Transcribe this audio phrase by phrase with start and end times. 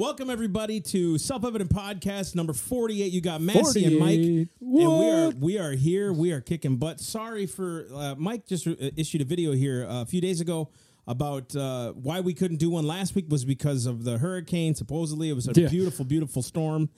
[0.00, 3.12] Welcome everybody to Self Evident Podcast number forty eight.
[3.12, 4.48] You got Massey and Mike, 48.
[4.62, 6.10] and we are we are here.
[6.10, 7.00] We are kicking butt.
[7.00, 8.46] Sorry for uh, Mike.
[8.46, 10.70] Just uh, issued a video here uh, a few days ago
[11.06, 14.74] about uh, why we couldn't do one last week was because of the hurricane.
[14.74, 15.68] Supposedly it was a Yeah.
[15.68, 16.88] beautiful, beautiful storm.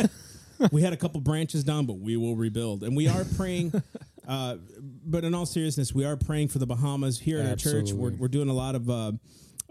[0.70, 3.72] we had a couple branches down, but we will rebuild, and we are praying.
[4.26, 4.56] Uh,
[5.04, 7.92] but in all seriousness, we are praying for the Bahamas here at our church.
[7.92, 8.88] We're, we're doing a lot of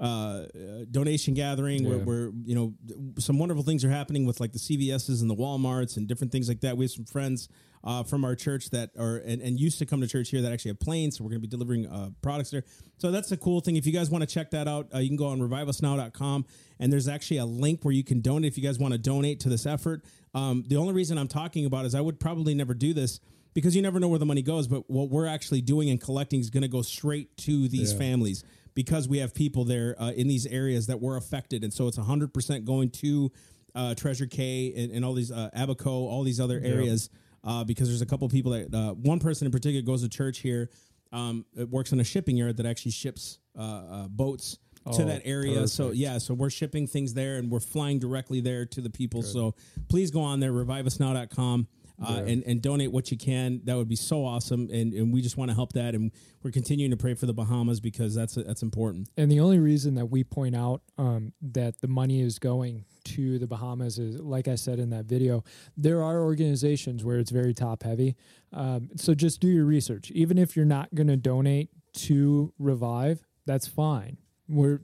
[0.03, 0.45] uh, uh,
[0.91, 1.85] donation gathering.
[1.85, 2.03] Where, Yeah.
[2.03, 2.73] where you know
[3.19, 6.47] some wonderful things are happening with like the CVSs and the WalMarts and different things
[6.49, 6.75] like that.
[6.77, 7.47] We have some friends
[7.85, 10.51] uh, from our church that are and, and used to come to church here that
[10.51, 11.17] actually have planes.
[11.17, 12.63] So we're going to be delivering uh, products there.
[12.97, 13.75] So that's a cool thing.
[13.75, 16.45] If you guys want to check that out, uh, you can go on reviveusnow.com
[16.79, 19.39] and there's actually a link where you can donate if you guys want to donate
[19.41, 20.03] to this effort.
[20.33, 23.19] Um, the only reason I'm talking about is I would probably never do this
[23.53, 24.67] because you never know where the money goes.
[24.67, 27.99] But what we're actually doing and collecting is going to go straight to these Yeah.
[27.99, 28.43] families
[28.75, 31.97] because we have people there uh, in these areas that were affected, and so it's
[31.97, 33.31] 100 percent going to
[33.75, 37.09] uh, Treasure Cay and, and all these uh, Abaco, all these other areas.
[37.45, 40.39] Uh, because there's a couple people that uh, one person in particular goes to church
[40.39, 40.69] here.
[41.11, 44.59] Um, it works in a shipping yard that actually ships uh, boats
[44.91, 45.67] to Oh, that area.
[45.67, 49.23] So yeah, so we're shipping things there and we're flying directly there to the people.
[49.23, 49.55] So
[49.89, 51.67] please go on there, reviveusnow.com.
[52.03, 52.31] Uh, Yeah.
[52.33, 53.61] and, and donate what you can.
[53.63, 54.69] That would be so awesome.
[54.71, 55.95] And, and we just want to help that.
[55.95, 56.11] And
[56.43, 59.09] we're continuing to pray for the Bahamas because that's that's important.
[59.17, 63.37] And the only reason that we point out um, that the money is going to
[63.39, 65.43] the Bahamas is, like I said in that video,
[65.77, 68.15] there are organizations where it's very top heavy.
[68.51, 70.11] Um, so just do your research.
[70.11, 74.17] Even if you're not going to donate to Revive, that's fine.
[74.49, 74.79] We're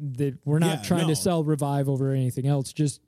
[0.46, 1.10] we're not Yeah, trying no.
[1.10, 2.72] to sell Revive over anything else.
[2.74, 3.02] Just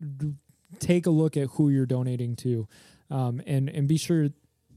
[0.79, 2.67] take a look at who you're donating to,
[3.11, 4.29] um, and and be sure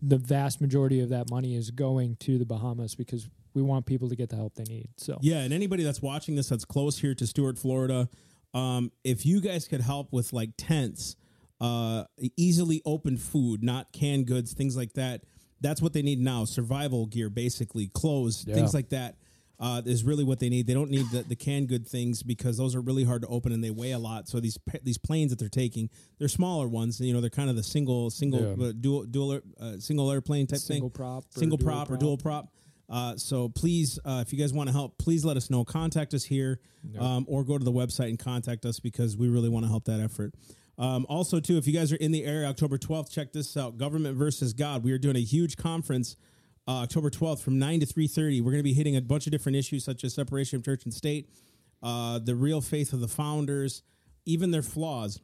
[0.03, 4.09] the vast majority of that money is going to the Bahamas because we want people
[4.11, 4.89] to get the help they need.
[4.97, 8.09] So Yeah, and anybody that's watching this that's close here to Stuart, Florida,
[8.53, 11.17] um, if you guys could help with like tents,
[11.61, 12.05] uh,
[12.37, 15.23] easily open food, not canned goods, things like that.
[15.61, 16.45] That's what they need now.
[16.45, 18.55] Survival gear, basically, clothes, Yeah.
[18.57, 19.17] things like that.
[19.61, 20.67] Uh, is really what they need.
[20.67, 23.53] They don't need the, the canned good things because those are really hard to open
[23.53, 24.27] and they weigh a lot.
[24.29, 27.01] So these these planes that they're taking, they're smaller ones.
[27.01, 28.67] You know, they're kind of the single single Yeah.
[28.67, 32.17] uh, dual dual uh, single airplane type single thing prop, single dual prop, or dual
[32.19, 32.53] prop.
[32.91, 35.65] Uh, so please, uh, if you guys want to help, please let us know.
[35.65, 36.59] Contact us here,
[36.99, 39.85] um, or go to the website and contact us because we really want to help
[39.85, 40.35] that effort.
[40.79, 43.79] Um, also, too, if you guys are in the area, October twelfth, check this out:
[43.79, 44.83] Government versus God.
[44.83, 46.17] We are doing a huge conference.
[46.67, 49.33] Uh, October 12th from 9 to 3.30 we're going to be hitting a bunch of
[49.33, 51.29] different issues such as separation of church and state
[51.83, 53.83] uh, the real faith of the founders
[54.25, 55.21] even their flaws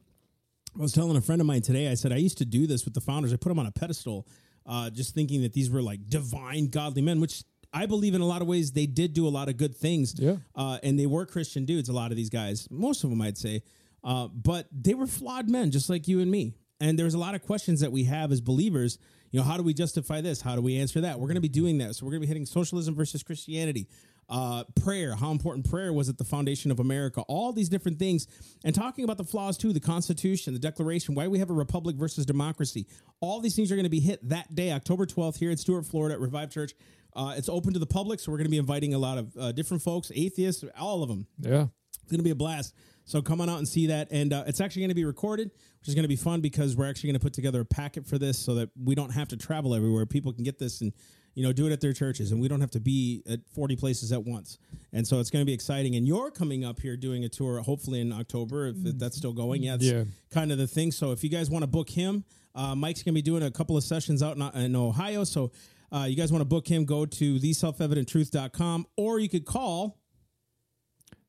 [0.79, 2.85] I was telling a friend of mine today, I said, I used to do this
[2.85, 3.33] with the founders.
[3.33, 4.27] I put them on a pedestal,
[4.67, 7.43] uh, just thinking that these were like divine, godly men, which
[7.73, 10.15] I believe in a lot of ways they did do a lot of good things.
[10.19, 10.37] Yeah.
[10.55, 13.39] Uh, and they were Christian dudes, a lot of these guys, most of them, I'd
[13.39, 13.63] say.
[14.03, 16.55] Uh, but they were flawed men, just like you and me.
[16.81, 18.99] And there's a lot of questions that we have as believers.
[19.31, 20.41] You know, how do we justify this?
[20.41, 21.19] How do we answer that?
[21.19, 21.95] We're going to be doing that.
[21.95, 23.89] So we're going to be hitting socialism versus Christianity,
[24.29, 28.27] uh, prayer, how important prayer was at the foundation of America, all these different things,
[28.65, 31.97] and talking about the flaws too, the Constitution, the Declaration, why we have a republic
[31.97, 32.87] versus democracy.
[33.21, 35.87] All these things are going to be hit that day, October 12th, here at Stuart,
[35.87, 36.75] Florida, at Revive Church.
[37.15, 39.37] Uh, it's open to the public, so we're going to be inviting a lot of
[39.37, 41.27] uh, different folks, atheists, all of them.
[41.41, 41.67] Yeah.
[42.03, 42.75] It's going to be a blast.
[43.05, 44.09] So come on out and see that.
[44.13, 45.51] And uh, it's actually going to be recorded,
[45.81, 48.07] which is going to be fun because we're actually going to put together a packet
[48.07, 50.07] for this so that we don't have to travel everywhere.
[50.07, 50.93] People can get this and,
[51.35, 53.75] you know, do it at their churches and we don't have to be at 40
[53.77, 54.59] places at once.
[54.93, 55.97] And so it's going to be exciting.
[55.97, 59.63] And you're coming up here doing a tour, hopefully in October, if that's still going.
[59.65, 60.05] Yeah, that's Yeah.
[60.31, 60.93] kind of the thing.
[60.93, 62.25] So if you guys want to book him,
[62.55, 65.25] uh, Mike's going to be doing a couple of sessions out in, in Ohio.
[65.25, 65.51] So
[65.93, 69.99] uh, you guys want to book him, go to theselfevidenttruth.com or you could call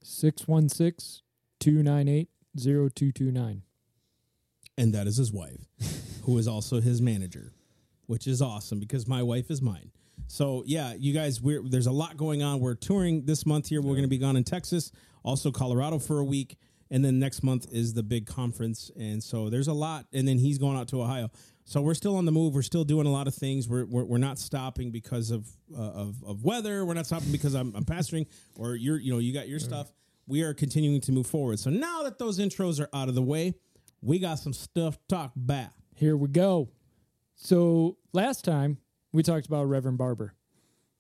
[0.04, 1.21] 616
[1.62, 2.28] 298
[2.58, 3.62] 0229.
[4.78, 5.68] and that is his wife,
[6.24, 7.54] who is also his manager,
[8.08, 9.92] which is awesome because my wife is mine.
[10.28, 12.60] So yeah, you guys, we're there's a lot going on.
[12.60, 13.82] We're touring this month here.
[13.82, 14.92] We're going to be gone in Texas,
[15.24, 16.58] also Colorado for a week,
[16.90, 18.90] and then next month is the big conference.
[18.98, 20.06] And so there's a lot.
[20.14, 21.30] And then he's going out to Ohio.
[21.66, 22.54] So we're still on the move.
[22.56, 23.68] We're still doing a lot of things.
[23.70, 25.48] We're we're, we're not stopping because of
[25.78, 26.86] uh, of of weather.
[26.86, 28.26] We're not stopping because I'm, I'm pastoring
[28.58, 29.92] or you're you know you got your stuff.
[30.28, 31.60] We are continuing to move forward.
[31.60, 33.56] So now that those intros are out of the way,
[34.02, 35.70] we got some stuff to talk about.
[35.96, 36.70] Here we go.
[37.36, 38.78] So last time
[39.12, 40.34] we talked about Reverend Barber,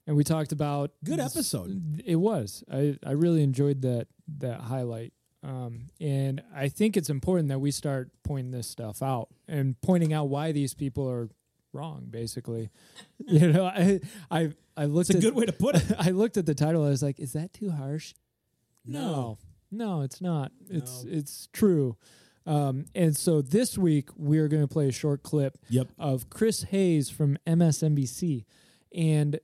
[0.07, 2.01] and we talked about Good episode.
[2.05, 2.63] It was.
[2.71, 4.07] I I really enjoyed that
[4.39, 5.13] that highlight.
[5.43, 10.13] Um, and I think it's important that we start pointing this stuff out and pointing
[10.13, 11.29] out why these people are
[11.73, 12.07] wrong.
[12.09, 12.69] Basically,
[13.27, 15.91] you know, I I I looked It's a at good way to put it.
[15.99, 16.85] I looked at the title.
[16.85, 18.13] I was like, is that too harsh?
[18.85, 19.37] No.
[19.71, 20.51] no, it's not.
[20.69, 21.11] It's No.
[21.11, 21.97] it's true.
[22.45, 25.89] Um, and so this week we're going to play a short clip Yep.
[25.99, 28.45] of Chris Hayes from MSNBC,
[28.93, 29.39] and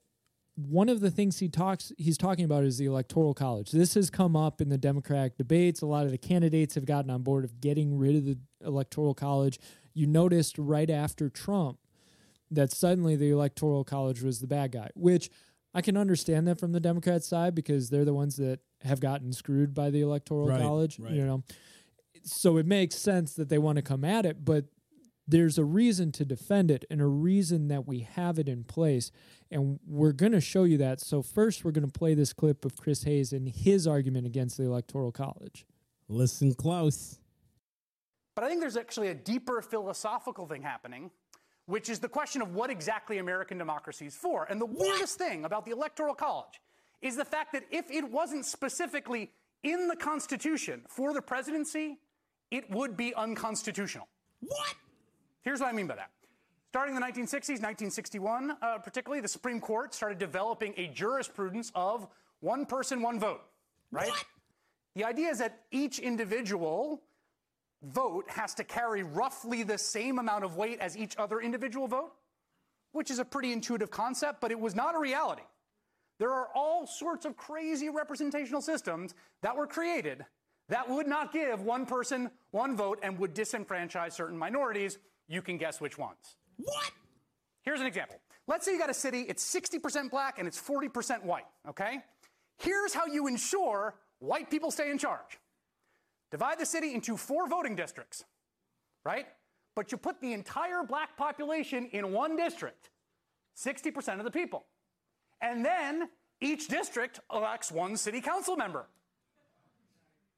[0.56, 3.70] one of the things he talks he's talking about is the electoral college.
[3.72, 5.82] This has come up in the Democratic debates.
[5.82, 9.14] A lot of the candidates have gotten on board of getting rid of the electoral
[9.14, 9.60] college.
[9.94, 11.78] You noticed right after Trump
[12.50, 15.30] that suddenly the electoral college was the bad guy, which
[15.74, 19.32] I can understand that from the Democrat side because they're the ones that have gotten
[19.34, 21.12] screwed by the electoral Right, college, right.
[21.14, 21.44] you know.
[22.24, 24.66] So it makes sense that they want to come at it, but
[25.28, 29.12] there's a reason to defend it and a reason that we have it in place.
[29.52, 31.02] And we're going to show you that.
[31.02, 34.58] So, first, we're going to play this clip of Chris Hayes and his argument against
[34.58, 35.66] the Electoral College.
[36.08, 37.20] Listen close.
[38.36, 41.12] But I think there's actually a deeper philosophical thing happening,
[41.68, 44.46] which is the question of what exactly American democracy is for.
[44.46, 46.62] And the weirdest thing about the Electoral College
[47.02, 49.32] is the fact that if it wasn't specifically
[49.64, 51.98] in the Constitution for the presidency,
[52.52, 54.08] it would be unconstitutional.
[54.40, 54.76] What?
[55.42, 56.12] Here's what I mean by that.
[56.70, 62.08] Starting in the 1960s, 1961 uh, particularly, the Supreme Court started developing a jurisprudence of
[62.40, 63.42] one person, one vote,
[63.92, 64.08] right?
[64.08, 64.26] What?
[64.96, 67.02] The idea is that each individual
[67.84, 72.12] vote has to carry roughly the same amount of weight as each other individual vote,
[72.92, 75.44] which is a pretty intuitive concept, but it was not a reality.
[76.20, 79.14] There are all sorts of crazy representational systems
[79.44, 80.26] that were created
[80.70, 84.98] that would not give one person one vote and would disenfranchise certain minorities.
[85.28, 86.38] You can guess which ones.
[86.58, 86.92] What?
[87.62, 88.20] Here's an example.
[88.48, 92.00] Let's say you got a city, it's 60% black and it's 40% white, okay?
[92.58, 95.38] Here's how you ensure white people stay in charge.
[96.32, 98.26] Divide the city into four voting districts,
[99.06, 99.28] right?
[99.76, 102.90] But you put the entire black population in one district,
[103.56, 104.66] 60% of the people.
[105.42, 106.10] And then
[106.42, 108.88] each district elects one city council member.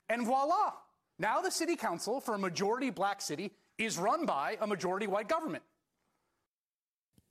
[0.10, 0.74] And voila,
[1.18, 5.28] now the city council for a majority black city is run by a majority white
[5.28, 5.64] government.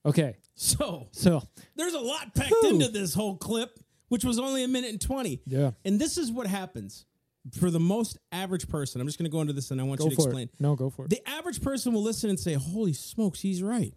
[0.07, 0.37] Okay.
[0.55, 1.43] So So,
[1.77, 2.71] there's a lot packed Whew.
[2.71, 3.79] into this whole clip,
[4.09, 5.43] which was only a minute and 20.
[5.47, 5.73] Yeah.
[5.85, 7.05] And this is what happens
[7.55, 9.01] for the most average person.
[9.01, 10.49] I'm just going to go into this and I want go you to explain.
[10.49, 10.61] it.
[10.61, 11.11] No, go for it.
[11.11, 13.95] The average person will listen and say, "Holy smokes, he's right."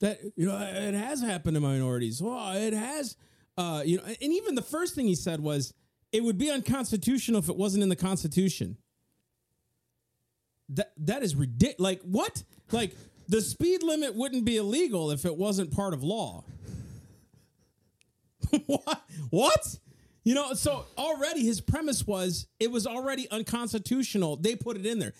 [0.00, 2.22] That you know, it has happened to minorities.
[2.24, 3.16] Oh, it has.
[3.58, 5.74] Uh, you know, and even the first thing he said was,
[6.12, 8.76] "It would be unconstitutional if it wasn't in the Constitution."
[10.70, 11.80] That that is ridiculous.
[11.80, 12.42] Like what?
[12.72, 12.96] Like
[13.28, 16.44] the speed limit wouldn't be illegal if it wasn't part of law.
[18.66, 19.02] what?
[19.30, 19.78] What?
[20.22, 24.36] You know, so already his premise was it was already unconstitutional.
[24.36, 25.14] They put it in there.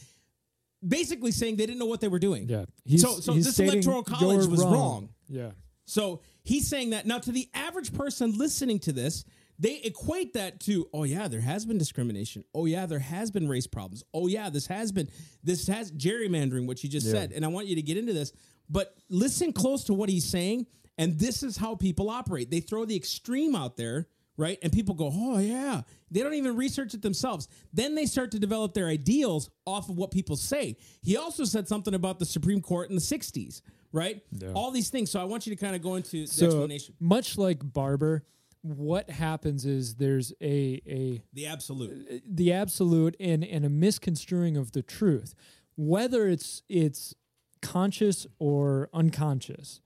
[0.87, 2.49] Basically saying they didn't know what they were doing.
[2.49, 2.65] yeah.
[2.97, 5.11] so so he's this stating electoral college you're was wrong.
[5.29, 5.51] Yeah.
[5.85, 9.25] So he's saying that now to the average person listening to this,
[9.59, 12.45] they equate that to, oh yeah, there has been discrimination.
[12.55, 14.03] Oh yeah, there has been race problems.
[14.15, 15.11] Oh yeah, this has been
[15.45, 17.13] this has gerrymandering, what you just Yeah.
[17.13, 17.33] said.
[17.33, 18.33] And I want you to get into this,
[18.71, 20.67] but listen close to what he's saying.
[20.97, 22.51] And this is how people operate.
[22.51, 24.07] They throw the extreme out there,
[24.41, 24.59] right?
[24.63, 25.83] And people go, oh yeah.
[26.11, 27.47] They don't even research it themselves.
[27.73, 30.77] Then they start to develop their ideals off of what people say.
[31.03, 33.61] He also said something about the Supreme Court in the 60s,
[33.93, 34.23] right?
[34.55, 35.11] All these things.
[35.11, 36.95] So I want you to kind of go into the So, explanation.
[36.99, 38.25] much like Barber,
[38.63, 42.07] what happens is there's a a The absolute.
[42.11, 45.35] Uh, the absolute and, and a misconstruing of the truth,
[45.77, 47.15] whether it's it's
[47.63, 49.81] conscious or unconscious.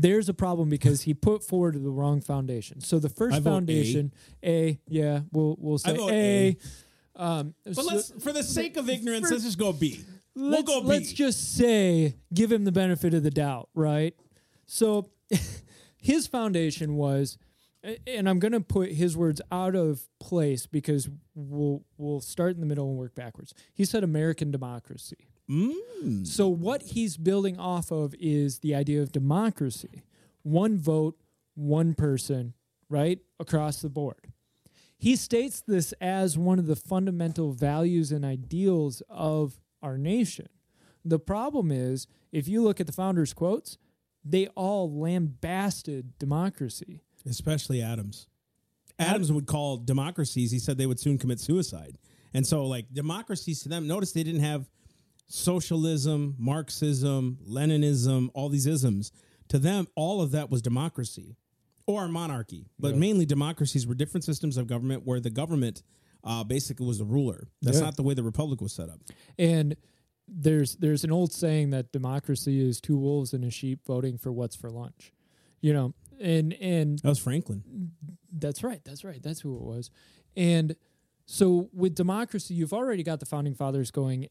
[0.00, 2.80] There's a problem because he put forward the wrong foundation.
[2.80, 3.52] So the first vote A.
[3.52, 4.12] foundation,
[4.44, 6.56] A, yeah, we'll we'll say A.
[7.18, 7.22] A.
[7.22, 10.00] Um, But so- let's, for the sake of ignorance, for- let's just go B.
[10.34, 10.86] We'll let's, go B.
[10.86, 14.14] let's just say give him the benefit of the doubt, right?
[14.66, 15.10] So
[15.96, 17.38] his foundation was
[18.06, 22.60] and I'm going to put his words out of place because we'll we'll start in
[22.60, 23.54] the middle and work backwards.
[23.74, 25.28] He said American democracy.
[25.50, 26.26] Mm.
[26.26, 30.02] So what he's building off of is the idea of democracy.
[30.42, 31.16] One vote,
[31.54, 32.54] one person,
[32.88, 33.20] right?
[33.38, 34.32] Across the board.
[34.98, 40.48] He states this as one of the fundamental values and ideals of our nation.
[41.04, 43.78] The problem is, if you look at the founders' quotes,
[44.24, 47.02] they all lambasted democracy.
[47.28, 48.26] Especially Adams.
[48.98, 51.98] Adams would call democracies, he said they would soon commit suicide.
[52.32, 54.68] And so, like, democracies to them, notice they didn't have
[55.26, 59.12] socialism, Marxism, Leninism, all these isms.
[59.48, 61.36] To them, all of that was democracy
[61.86, 62.66] or monarchy.
[62.78, 65.82] But mainly, democracies were different systems of government where the government
[66.24, 67.48] uh, basically was the ruler.
[67.62, 67.84] That's Yeah.
[67.84, 68.98] not the way the republic was set up.
[69.38, 69.76] And
[70.26, 74.32] there's there's an old saying that democracy is two wolves and a sheep voting for
[74.32, 75.12] what's for lunch.
[75.60, 77.92] You know, and and That was Franklin.
[78.32, 78.82] That's right.
[78.84, 79.22] That's right.
[79.22, 79.90] That's who it was.
[80.36, 80.74] And
[81.26, 84.28] So with democracy, you've already got the founding fathers going,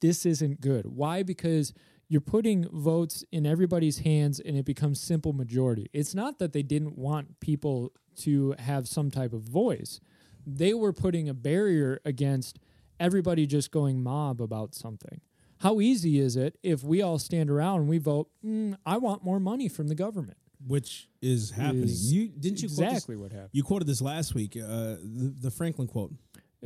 [0.00, 0.86] this isn't good.
[0.86, 1.22] Why?
[1.22, 1.74] Because
[2.08, 5.90] you're putting votes in everybody's hands and it becomes simple majority.
[5.92, 10.00] It's not that they didn't want people to have some type of voice.
[10.46, 12.58] They were putting a barrier against
[12.98, 15.20] everybody just going mob about something.
[15.58, 19.22] How easy is it if we all stand around and we vote, mm, I want
[19.22, 20.38] more money from the government?
[20.66, 21.84] which is happening.
[21.84, 23.50] Is you didn't you quote this- exactly what happened.
[23.52, 26.12] you quoted this last week, uh, the, the Franklin quote.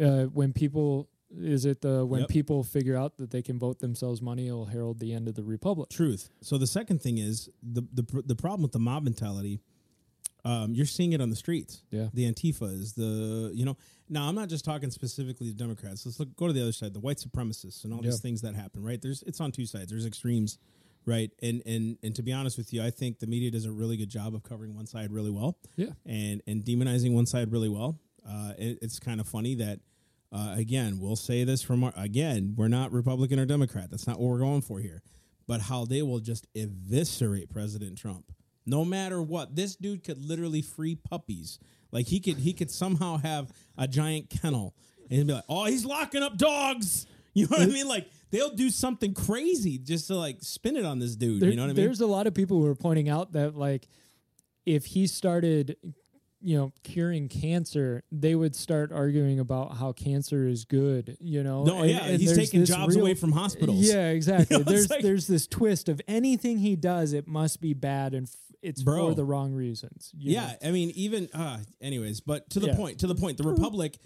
[0.01, 2.29] Uh, when people is it the when Yep.
[2.29, 5.43] people figure out that they can vote themselves money it'll herald the end of the
[5.43, 6.29] republic Truth.
[6.43, 9.61] So the second thing is the the the problem with the mob mentality.
[10.45, 11.83] Um, you're seeing it on the streets.
[11.93, 12.09] Yeah.
[12.13, 13.77] The Antifa is the you know.
[14.09, 16.05] Now I'm not just talking specifically to Democrats.
[16.05, 18.55] Let's look go to the other side, the white supremacists and all these things that
[18.57, 18.83] happen.
[18.83, 19.01] Right.
[19.01, 19.91] There's it's on two sides.
[19.91, 20.59] There's extremes,
[21.07, 21.31] right?
[21.41, 23.97] And and and to be honest with you, I think the media does a really
[23.97, 25.57] good job of covering one side really well.
[25.77, 25.91] Yeah.
[26.05, 28.01] And and demonizing one side really well.
[28.29, 29.81] Uh, it, it's kind of funny that.
[30.35, 33.91] Uh, again, we'll say this from our, again, we're not Republican or Democrat.
[33.91, 35.03] That's not what we're going for here.
[35.47, 38.33] But how they will just eviscerate President Trump,
[38.65, 39.55] no matter what.
[39.57, 41.59] This dude could literally free puppies.
[41.91, 44.75] Like he could, he could somehow have a giant kennel
[45.11, 47.89] and be like, "Oh, he's locking up dogs." You know what I mean?
[47.89, 51.41] Like they'll do something crazy just to like spin it on this dude.
[51.41, 51.77] There- you know what I mean?
[51.85, 53.89] there's a lot of people who are pointing out that like
[54.67, 55.77] if he started
[56.45, 61.65] you know curing cancer they would start arguing about how cancer is good you know
[61.65, 63.79] No, yeah, he's taking jobs away from hospitals.
[63.81, 67.61] yeah exactly You know, there's like- there's this twist of anything he does it must
[67.61, 69.09] be bad and f- it's Bro.
[69.11, 70.69] for the wrong reasons Yeah, know?
[70.69, 72.77] I mean, even uh, anyways, but to the Yeah.
[72.77, 73.99] point, to the point, the Republic.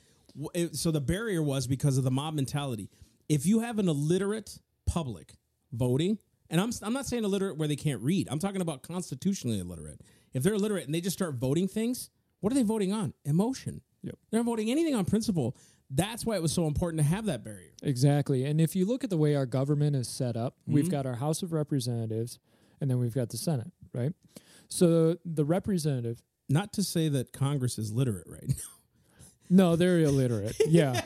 [0.54, 2.88] it- So the barrier was because of the mob mentality.
[3.28, 5.34] If you have an illiterate public
[5.72, 8.28] voting, and I'm I'm not saying illiterate where they can't read.
[8.30, 10.00] I'm talking about constitutionally illiterate.
[10.32, 12.08] If they're illiterate and they just start voting things,
[12.40, 13.12] what are they voting on?
[13.24, 13.80] Emotion.
[14.02, 14.14] Yep.
[14.30, 15.56] They're not voting anything on principle.
[15.90, 17.70] That's why it was so important to have that barrier.
[17.82, 18.44] Exactly.
[18.44, 20.72] And if you look at the way our government is set up, Mm-hmm.
[20.74, 22.38] we've got our House of Representatives
[22.80, 24.12] and then we've got the Senate, right?
[24.68, 28.54] So the representative, Not to say that Congress is literate right now.
[29.48, 30.56] no, they're illiterate.
[30.68, 31.00] Yeah.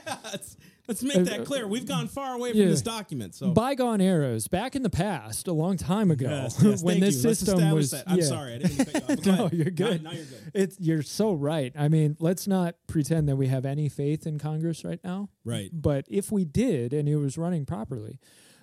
[0.91, 1.69] Let's make that clear.
[1.69, 2.67] We've gone far away from Yeah.
[2.67, 3.35] this document.
[3.37, 7.15] So Bygone eras, back in the past, a long time ago, Yes, yes, when this
[7.23, 7.33] you.
[7.35, 7.93] System was.
[7.93, 8.05] that.
[8.09, 8.25] I'm yeah.
[8.25, 9.27] sorry, I didn't you off.
[9.53, 10.03] no, you're good.
[10.03, 10.51] Now, now you're good.
[10.53, 11.73] It's you're so right.
[11.79, 15.29] I mean, let's not pretend that we have any faith in Congress right now.
[15.45, 15.71] Right.
[15.73, 18.19] But if we did and it was running properly,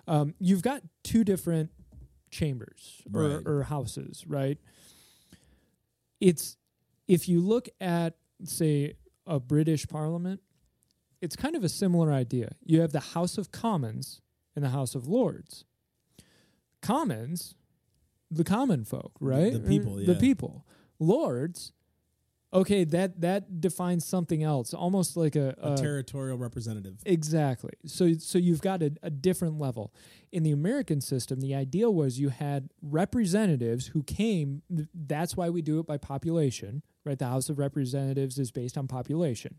[0.08, 1.72] um, you've got two different
[2.30, 3.42] chambers or, Right.
[3.46, 4.58] or houses, right?
[6.20, 6.58] It's
[7.08, 10.42] if you look at say a British Parliament,
[11.22, 12.52] it's kind of a similar idea.
[12.64, 14.22] You have the House of Commons
[14.56, 15.66] and the House of Lords.
[16.82, 17.56] Commons,
[18.30, 19.54] the common folk, right?
[19.54, 20.66] the people, The people.
[21.00, 21.74] Lords,
[22.54, 26.96] okay, that that defines something else, almost like a, A a territorial representative.
[27.06, 27.74] Exactly.
[27.86, 29.94] So so you've got a, a different level.
[30.32, 34.62] In the American system, the idea was you had representatives who came.
[34.70, 37.18] That's why we do it by population, right?
[37.18, 39.58] The House of Representatives is based on population.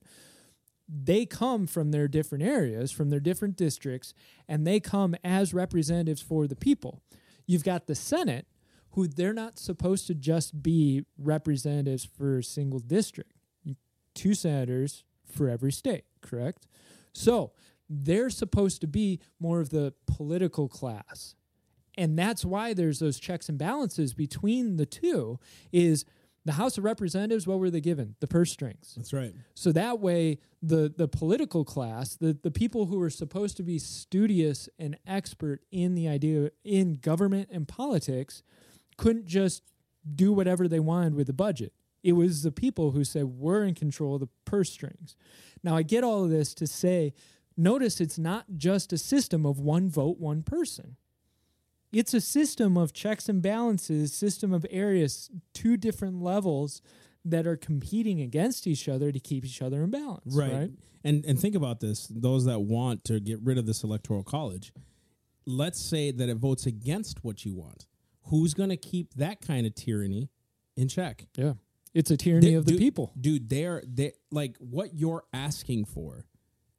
[0.89, 4.15] They come from their different areas, from their different districts,
[4.49, 7.03] and they come as representatives for the people.
[7.47, 8.47] You've got the Senate,
[8.93, 13.33] who they're not supposed to just be representatives for a single district.
[14.15, 16.67] Two senators for every state, correct?
[17.13, 17.53] So
[17.89, 21.35] they're supposed to be more of the political class.
[21.97, 25.39] And that's why there's those checks and balances between the two
[25.73, 26.05] is
[26.49, 28.15] the House of Representatives, what were they given?
[28.21, 28.95] The purse strings.
[28.97, 29.35] That's right.
[29.53, 33.79] So that way, the the political class, the the people who are supposed to be
[33.79, 38.43] studious and expert in the idea in government and politics,
[38.97, 39.63] couldn't just
[40.15, 41.75] do whatever they wanted with the budget.
[42.03, 45.17] It was the people who said we're in control of the purse strings.
[45.63, 47.13] Now I get all of this to say,
[47.59, 50.97] notice it's not just a system of one vote, one person.
[51.93, 56.83] It's a system of checks and balances, system of areas, two different levels
[57.25, 60.35] that are competing against each other to keep each other in balance.
[60.35, 60.53] Right.
[60.53, 60.71] Right.
[61.05, 64.73] And and think about this: those that want to get rid of this electoral college,
[65.47, 67.87] let's say that it votes against what you want.
[68.25, 70.29] Who's going to keep that kind of tyranny
[70.77, 71.27] in check?
[71.37, 71.55] Yeah.
[71.95, 73.13] It's a tyranny They- of the dude- people.
[73.19, 73.49] dude.
[73.49, 76.27] They're they like what you're asking for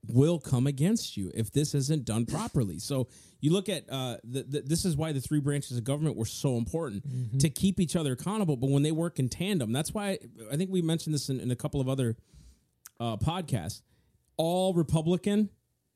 [0.07, 2.79] will come against you if this isn't done properly.
[2.79, 3.07] So
[3.41, 6.25] you look at uh, the, the, this is why the three branches of government were
[6.25, 7.37] so important Mm-hmm.
[7.39, 8.55] to keep each other accountable.
[8.57, 10.17] But when they work in tandem, that's why
[10.51, 12.15] I think we mentioned this in, in a couple of other
[12.99, 13.81] uh, podcasts.
[14.37, 15.49] All Republican,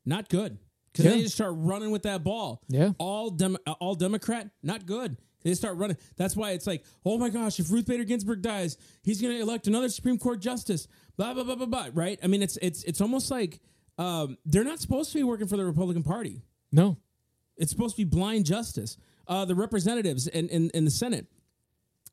[0.04, 0.58] not good
[0.92, 1.10] because Yeah.
[1.12, 2.62] they just start running with that ball.
[2.68, 2.92] Yeah.
[2.98, 5.96] All dem- uh, all Democrat, not good They start running.
[6.16, 9.40] That's why it's like, oh my gosh, if Ruth Bader Ginsburg dies, he's going to
[9.40, 10.86] elect another Supreme Court justice.
[11.16, 11.88] Blah blah blah blah blah.
[11.94, 12.18] Right?
[12.22, 13.60] I mean, it's it's it's almost like
[13.98, 16.42] um, they're not supposed to be working for the Republican Party.
[16.72, 16.96] No.
[17.56, 18.96] It's supposed to be blind justice.
[19.26, 21.26] Uh, the representatives in, in, in the Senate,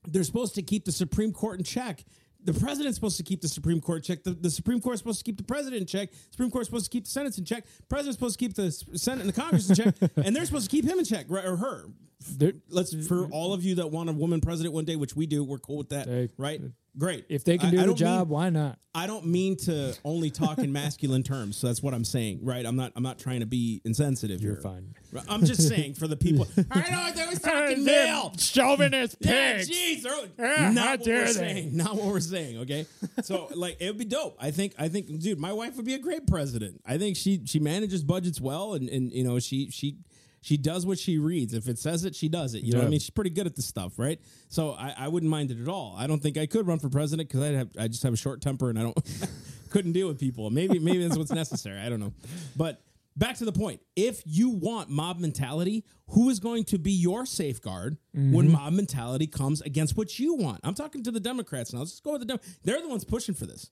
[0.07, 2.05] they're supposed to keep the Supreme Court in check.
[2.43, 4.23] The president's supposed to keep the Supreme Court in check.
[4.23, 6.09] The, the Supreme Court is supposed to keep the president in check.
[6.31, 7.65] Supreme Court is supposed to keep the Senate in check.
[7.89, 10.75] President's supposed to keep the Senate and the Congress in check, and they're supposed to
[10.75, 11.85] keep him in check, right, or her.
[12.29, 15.25] They're- Let's for all of you that want a woman president one day, which we
[15.25, 16.61] do, we're cool with that, Hey, right?
[16.97, 17.25] Great.
[17.29, 18.77] If they can do I the don't job, mean- why not?
[18.93, 22.65] I don't mean to only talk in masculine terms, so that's what I'm saying, right?
[22.65, 22.91] I'm not.
[22.97, 24.41] I'm not trying to be insensitive.
[24.41, 24.61] You're here.
[24.61, 24.93] fine.
[25.29, 26.45] I'm just saying for the people.
[26.71, 28.33] I know they was talking male.
[28.37, 31.31] Chauvinist Yeah, jeez, they're- Ah, not what we're they.
[31.31, 31.77] saying.
[31.77, 32.57] Not what we're saying.
[32.59, 32.85] Okay,
[33.23, 34.35] so like it would be dope.
[34.41, 34.73] I think.
[34.77, 36.81] I think, dude, my wife would be a great president.
[36.85, 39.95] I think she she manages budgets well, and and you know she she
[40.41, 41.53] she does what she reads.
[41.53, 42.63] If it says it, she does it.
[42.63, 43.00] You know what I mean?
[43.00, 44.19] She's pretty good at this stuff, right?
[44.50, 45.95] So I, I wouldn't mind it at all.
[45.98, 48.17] I don't think I could run for president because I have I just have a
[48.17, 49.29] short temper and I don't
[49.69, 50.50] couldn't deal with people.
[50.50, 51.79] Maybe maybe that's what's necessary.
[51.79, 52.13] I don't know,
[52.55, 52.81] but.
[53.17, 53.81] Back to the point.
[53.93, 58.51] If you want mob mentality, who is going to be your safeguard when mm-hmm.
[58.53, 60.62] mob mentality comes against what you want?
[60.63, 61.79] I'm talking to the Democrats now.
[61.79, 63.69] Let's just go with the Dem- They're the ones pushing for this.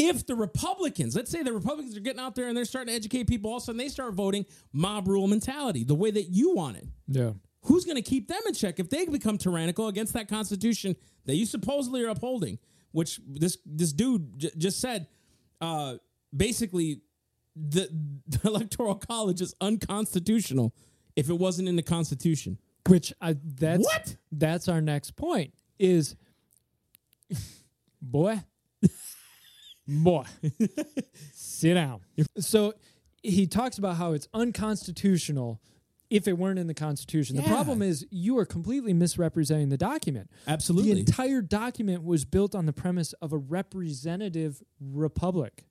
[0.00, 2.96] If the Republicans, let's say the Republicans are getting out there and they're starting to
[2.96, 6.24] educate people, all of a sudden they start voting mob rule mentality the way that
[6.30, 6.86] you want it.
[7.08, 7.32] Yeah.
[7.64, 11.36] Who's going to keep them in check if they become tyrannical against that Constitution that
[11.36, 12.58] you supposedly are upholding?
[12.92, 15.06] Which this this dude j- just said,
[15.60, 15.96] uh,
[16.34, 17.02] basically,
[17.54, 17.88] the,
[18.26, 20.74] the Electoral College is unconstitutional
[21.16, 22.58] if it wasn't in the Constitution.
[22.88, 24.16] Which I that's What?
[24.32, 26.16] that's our next point is
[28.02, 28.42] boy
[29.90, 30.24] boy
[31.32, 32.00] sit down.
[32.38, 32.74] So
[33.22, 35.60] he talks about how it's unconstitutional
[36.08, 37.36] if it weren't in the Constitution.
[37.36, 40.28] The problem is you are completely misrepresenting the document.
[40.46, 40.94] Absolutely.
[40.94, 45.64] The entire document was built on the premise of a representative republic,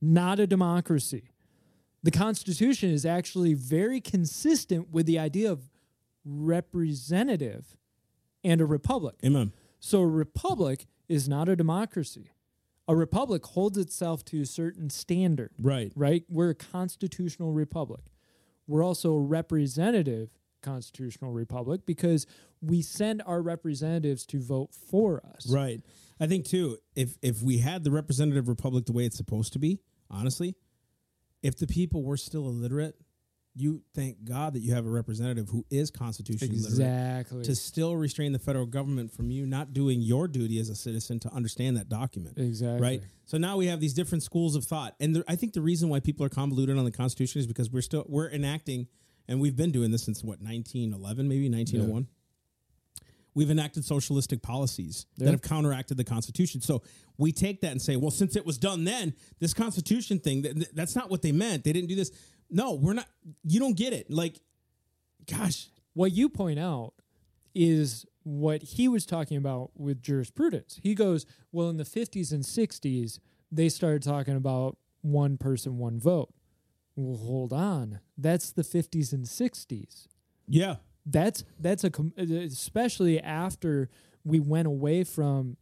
[0.00, 1.30] not a democracy.
[2.02, 5.68] The Constitution is actually very consistent with the idea of
[6.24, 7.76] representative
[8.42, 9.16] and a republic.
[9.24, 9.52] Amen.
[9.78, 12.30] So a republic is not a democracy.
[12.88, 15.92] A republic holds itself to a certain standard, Right.
[15.94, 16.24] right?
[16.28, 18.00] We're a constitutional republic.
[18.66, 20.30] We're also a representative
[20.62, 22.26] constitutional republic because
[22.60, 25.50] we send our representatives to vote for us.
[25.50, 25.80] Right.
[26.20, 29.58] I think too, if if we had the representative republic the way it's supposed to
[29.58, 30.54] be, honestly,
[31.42, 32.96] if the people were still illiterate,
[33.54, 37.44] you thank God that you have a representative who is constitutionally literate Exactly.
[37.44, 41.20] to still restrain the federal government from you not doing your duty as a citizen
[41.20, 42.38] to understand that document.
[42.38, 42.80] exactly.
[42.80, 43.02] Right.
[43.26, 45.88] So now we have these different schools of thought, and the, I think the reason
[45.90, 48.88] why people are convoluted on the Constitution is because we're still we're enacting,
[49.28, 52.06] and we've been doing this since what 1911, maybe 1901.
[53.34, 55.24] We've enacted socialistic policies Yeah.
[55.26, 56.60] that have counteracted the Constitution.
[56.60, 56.82] So
[57.16, 60.54] we take that and say, well, since it was done then, this Constitution thing, th-
[60.54, 61.64] th- that's not what they meant.
[61.64, 62.10] They didn't do this.
[62.52, 63.06] No, we're not.
[63.44, 64.10] You don't get it.
[64.10, 64.38] Like,
[65.28, 66.92] gosh, What you point out
[67.54, 70.78] is what he was talking about with jurisprudence.
[70.82, 73.18] He goes, well, in the 50s and 60s,
[73.50, 76.32] they started talking about one person, one vote.
[76.94, 78.00] Well, hold on.
[78.16, 80.06] That's the 50s and 60s.
[80.46, 83.88] yeah, That's that's a especially after
[84.24, 85.56] we went away from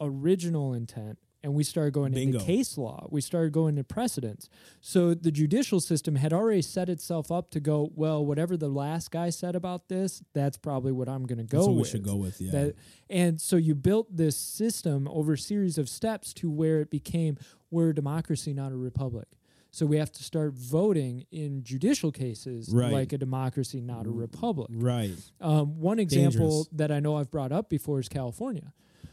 [0.00, 2.38] original intent and we started going Bingo.
[2.38, 3.06] into case law.
[3.10, 4.48] We started going to precedents.
[4.80, 9.10] So the judicial system had already set itself up to go, well, whatever the last
[9.10, 12.16] guy said about this, that's probably what I'm going to go what we should go
[12.16, 12.40] with.
[12.40, 12.74] Yeah, That,
[13.08, 17.38] and so you built this system over a series of steps to where it became
[17.70, 19.28] we're a democracy, not a republic.
[19.70, 22.92] So we have to start voting in judicial cases Right.
[22.92, 24.68] like a democracy, not a republic.
[24.72, 25.14] right.
[25.40, 26.68] Um, one example Dangerous.
[26.72, 28.72] that I know I've brought up before is California.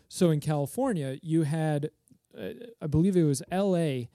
[0.10, 1.92] So in California, you had,
[2.38, 2.50] Uh,
[2.82, 4.10] I believe it was L.A.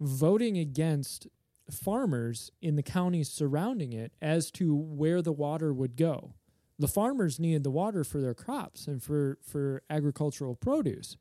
[0.00, 1.26] voting against
[1.70, 6.34] farmers in the counties surrounding it as to where the water would go.
[6.78, 11.16] The farmers needed the water for their crops and for, for agricultural produce.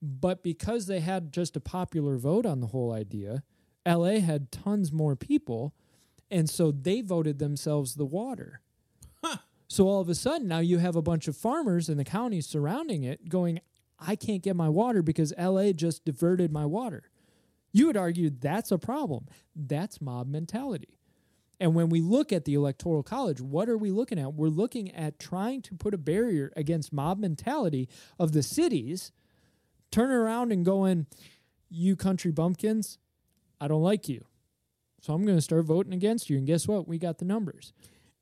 [0.00, 3.42] But because they had just a popular vote on the whole idea,
[3.84, 5.74] LA had tons more people,
[6.30, 8.60] and so they voted themselves the water.
[9.68, 12.46] So all of a sudden, now you have a bunch of farmers in the counties
[12.46, 13.60] surrounding it going,
[13.98, 17.10] I can't get my water because LA just diverted my water.
[17.72, 19.26] You would argue that's a problem.
[19.54, 20.98] That's mob mentality.
[21.60, 24.34] And when we look at the Electoral College, what are we looking at?
[24.34, 29.10] We're looking at trying to put a barrier against mob mentality of the cities,
[29.90, 31.06] turn around and going,
[31.68, 32.98] You country bumpkins,
[33.60, 34.24] I don't like you.
[35.00, 36.38] So I'm going to start voting against you.
[36.38, 36.86] And guess what?
[36.86, 37.72] We got the numbers.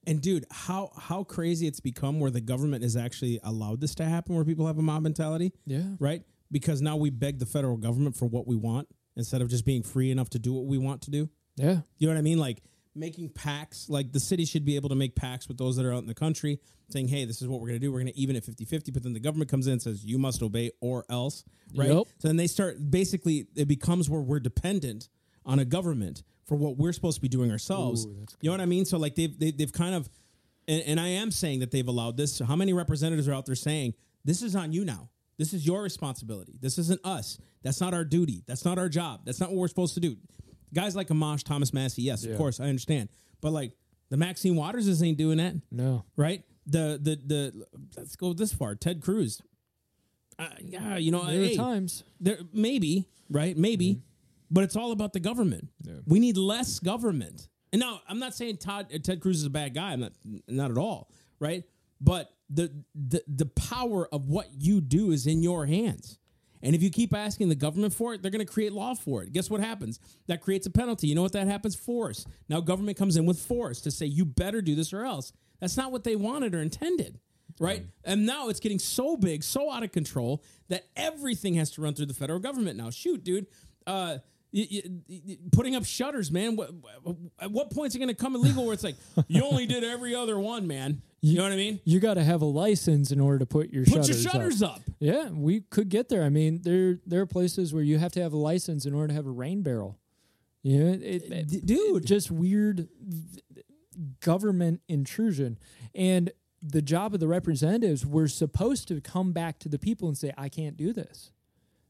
[0.07, 4.05] And dude, how how crazy it's become where the government has actually allowed this to
[4.05, 5.83] happen, where people have a mob mentality, Yeah.
[5.99, 6.23] right?
[6.53, 9.83] Because now we beg the federal government for what we want instead of just being
[9.83, 11.29] free enough to do what we want to do.
[11.57, 11.81] Yeah.
[11.99, 12.39] You know what I mean?
[12.39, 12.63] Like
[12.95, 15.93] making packs, like the city should be able to make packs with those that are
[15.93, 17.91] out in the country saying, hey, this is what we're going to do.
[17.93, 18.93] We're going to even it 50 50.
[18.93, 21.89] But then the government comes in and says, you must obey or else, right?
[21.91, 22.07] Yep.
[22.19, 25.09] So then they start basically, it becomes where we're dependent
[25.45, 28.07] on a government for what we're supposed to be doing ourselves.
[28.07, 28.85] Ooh, you know what I mean?
[28.85, 30.09] So like they've, they, they've kind of,
[30.69, 32.33] and, and I am saying that they've allowed this.
[32.35, 35.11] So how many representatives are out there saying, this is on you now?
[35.39, 36.57] This is your responsibility.
[36.61, 37.39] This isn't us.
[37.63, 38.43] That's not our duty.
[38.47, 39.21] That's not our job.
[39.25, 40.17] That's not what we're supposed to do.
[40.73, 42.33] Guys like Amash, Thomas Massie, yes, Yeah.
[42.33, 43.09] of course, I understand.
[43.41, 43.73] But like
[44.09, 46.05] the Maxine Waters ain't doing that, No.
[46.17, 46.43] right?
[46.67, 48.75] The the the let's go this far.
[48.75, 49.41] Ted Cruz.
[50.39, 52.03] Uh, yeah, you know, There hey, times.
[52.21, 54.03] there maybe right maybe
[54.51, 55.69] but it's all about the government.
[55.83, 55.95] Yeah.
[56.07, 57.49] we need less government.
[57.73, 59.93] And now i'm not saying todd uh, ted cruz is a bad guy.
[59.93, 60.13] I'm not
[60.49, 61.65] not at all right?
[62.01, 66.19] But the the the power of what you do is in your hands.
[66.63, 69.23] And if you keep asking the government for it they're going to create law for
[69.23, 69.33] it.
[69.33, 70.01] Guess what happens?
[70.27, 71.09] That creates a penalty.
[71.09, 71.77] You know what that happens?
[71.77, 72.25] Force.
[72.49, 75.33] Now government comes in with force to say you better do this or else.
[75.61, 77.21] That's not what they wanted or intended
[77.61, 77.85] right?
[78.05, 81.95] And now it's getting so big, so out of control that everything has to run
[81.95, 82.77] through the federal government.
[82.77, 82.91] Now.
[82.91, 83.47] Shoot, dude.
[83.87, 84.19] Uh,
[85.53, 86.57] putting up shutters, man.
[86.57, 86.71] What,
[87.41, 88.97] at what point is it going to come illegal where it's like
[89.29, 91.03] you only did every other one, man?
[91.21, 91.81] You know what I mean?
[91.85, 94.63] You got to have a license in order to put your Put shutters your shutters
[94.63, 94.77] up.
[94.77, 94.83] up.
[95.01, 96.23] Yeah, we could get there.
[96.23, 99.09] I mean, there there are places where you have to have a license in order
[99.09, 99.99] to have a rain barrel.
[100.63, 102.07] Yeah, it, it- dude.
[102.07, 102.89] just weird
[104.21, 105.59] government intrusion.
[105.95, 106.31] And
[106.63, 110.33] the job of the representatives were supposed to come back to the people and say,
[110.37, 111.31] I can't do this.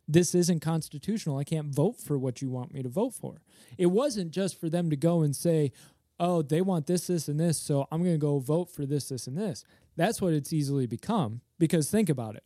[0.09, 1.39] This isn't constitutional.
[1.39, 3.43] I can't vote for what you want me to vote for.
[3.77, 5.73] It wasn't just for them to go and say,
[6.21, 9.09] oh, they want this, this, and this, so I'm going to go vote for this,
[9.09, 9.65] this, and this.
[9.97, 11.41] That's what it's easily become.
[11.59, 12.45] Because think about it.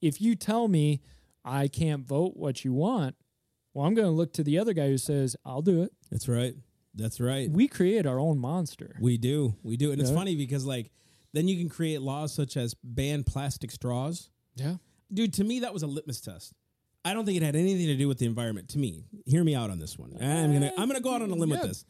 [0.00, 1.00] If you tell me
[1.44, 3.16] I can't vote what you want,
[3.72, 5.92] well, I'm going to look to the other guy who says, I'll do it.
[6.10, 6.54] That's right.
[6.94, 7.50] That's right.
[7.50, 8.96] We create our own monster.
[9.00, 9.56] We do.
[9.62, 9.90] We do.
[9.92, 10.90] And it's funny because, like,
[11.32, 14.30] then you can create laws such as ban plastic straws.
[14.54, 14.76] Yeah.
[15.12, 16.54] dude to me that was a litmus test
[17.04, 19.04] i don't think it had anything to do with the environment to me.
[19.26, 20.16] Hear me out on this one.
[20.20, 21.84] I'm gonna i'm gonna go out on a limb with this.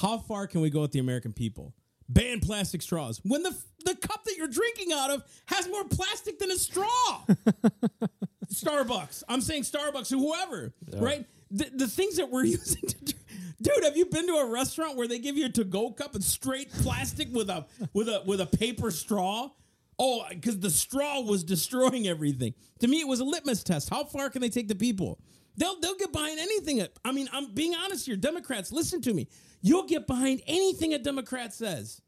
[0.00, 1.74] How far can we go with the american people?
[2.08, 3.20] Ban plastic straws.
[3.24, 7.22] When the the cup that you're drinking out of has more plastic than a straw.
[8.52, 9.24] Starbucks.
[9.28, 11.24] I'm saying starbucks or whoever right?
[11.50, 13.16] The, the things that we're using to drink.
[13.60, 16.22] Dude, have you been to a restaurant where they give you a to-go cup and
[16.22, 19.50] straight plastic with a with a with a paper straw?
[19.98, 22.54] Oh, because the straw was destroying everything.
[22.80, 23.88] To me, it was a litmus test.
[23.88, 25.20] How far can they take the people?
[25.56, 26.86] They'll they'll get behind anything.
[27.04, 28.16] I mean, I'm being honest here.
[28.16, 29.28] Democrats, listen to me.
[29.62, 32.02] You'll get behind anything a Democrat says.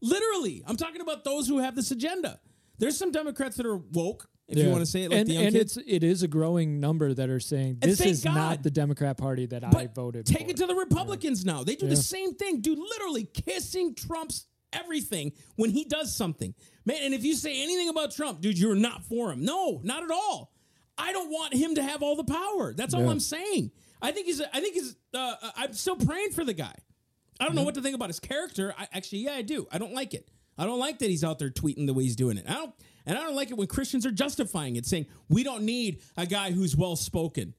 [0.00, 2.40] Literally, I'm talking about those who have this agenda.
[2.78, 5.36] There's some Democrats that are woke, if you want to say it like and, the
[5.36, 8.34] and it's it is a growing number that are saying this is God.
[8.34, 10.50] not the Democrat Party that I voted Take for.
[10.50, 11.64] it to the Republicans now.
[11.64, 12.78] They do the same thing, dude.
[12.78, 16.98] Literally kissing Trump's everything when he does something, man.
[17.02, 19.44] And if you say anything about Trump, dude, you're not for him.
[19.44, 20.52] No, not at all.
[20.98, 22.74] I don't want him to have all the power.
[22.74, 23.10] That's all Yeah.
[23.10, 23.70] I'm saying.
[24.00, 24.40] I think he's.
[24.40, 24.96] I think he's.
[25.14, 26.74] Uh, I'm still praying for the guy.
[27.40, 28.74] I don't know what to think about his character.
[28.78, 29.66] I actually, yeah, I do.
[29.72, 30.28] I don't like it.
[30.58, 32.44] I don't like that he's out there tweeting the way he's doing it.
[32.48, 32.74] I don't,
[33.06, 36.26] and I don't like it when Christians are justifying it, saying we don't need a
[36.26, 37.54] guy who's well spoken.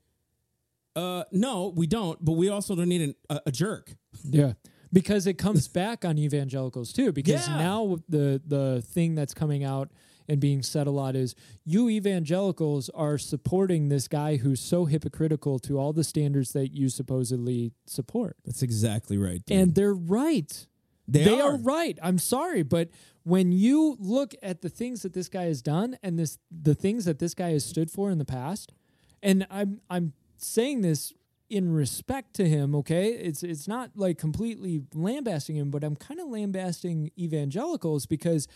[0.96, 2.24] Uh, no, we don't.
[2.24, 3.96] But we also don't need an, a, a jerk.
[4.24, 4.54] Yeah.
[4.94, 7.12] Because it comes back on evangelicals too.
[7.12, 7.58] Because Yeah.
[7.58, 9.90] now the the thing that's coming out
[10.30, 15.60] and being said a lot is you evangelicals are supporting this guy who's so hypocritical
[15.60, 18.38] to all the standards that you supposedly support.
[18.46, 19.44] That's exactly right.
[19.46, 19.58] dude.
[19.58, 20.66] And they're right.
[21.08, 21.54] they, are.
[21.54, 21.58] are.
[21.58, 22.00] right.
[22.02, 22.90] I'm sorry, but
[23.24, 27.04] when you look at the things that this guy has done and this the things
[27.06, 28.74] that this guy has stood for in the past,
[29.22, 31.14] and I'm I'm saying this
[31.54, 33.10] in respect to him, okay?
[33.10, 38.48] It's it's not like completely lambasting him, but I'm kind of lambasting evangelicals because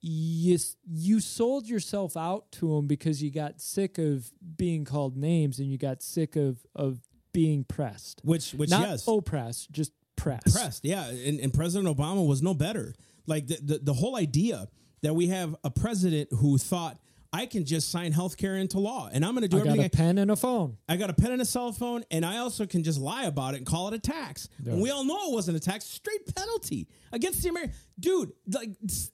[0.00, 5.58] you you sold yourself out to him because you got sick of being called names
[5.58, 7.00] and you got sick of of
[7.32, 8.20] being pressed.
[8.22, 10.54] Which, which, Not yes, oppressed, just pressed.
[10.54, 10.84] pressed.
[10.84, 12.94] Yeah, and, and President Obama was no better.
[13.26, 14.68] Like the, the the whole idea
[15.02, 16.98] that we have a president who thought
[17.30, 19.86] I can just sign healthcare into law, and I'm going to do I got everything.
[19.86, 20.78] a pen and a phone.
[20.88, 23.52] I got a pen and a cell phone, and I also can just lie about
[23.52, 24.48] it and call it a tax.
[24.64, 28.32] And we all know it wasn't a tax; straight penalty against the American dude.
[28.50, 28.70] Like,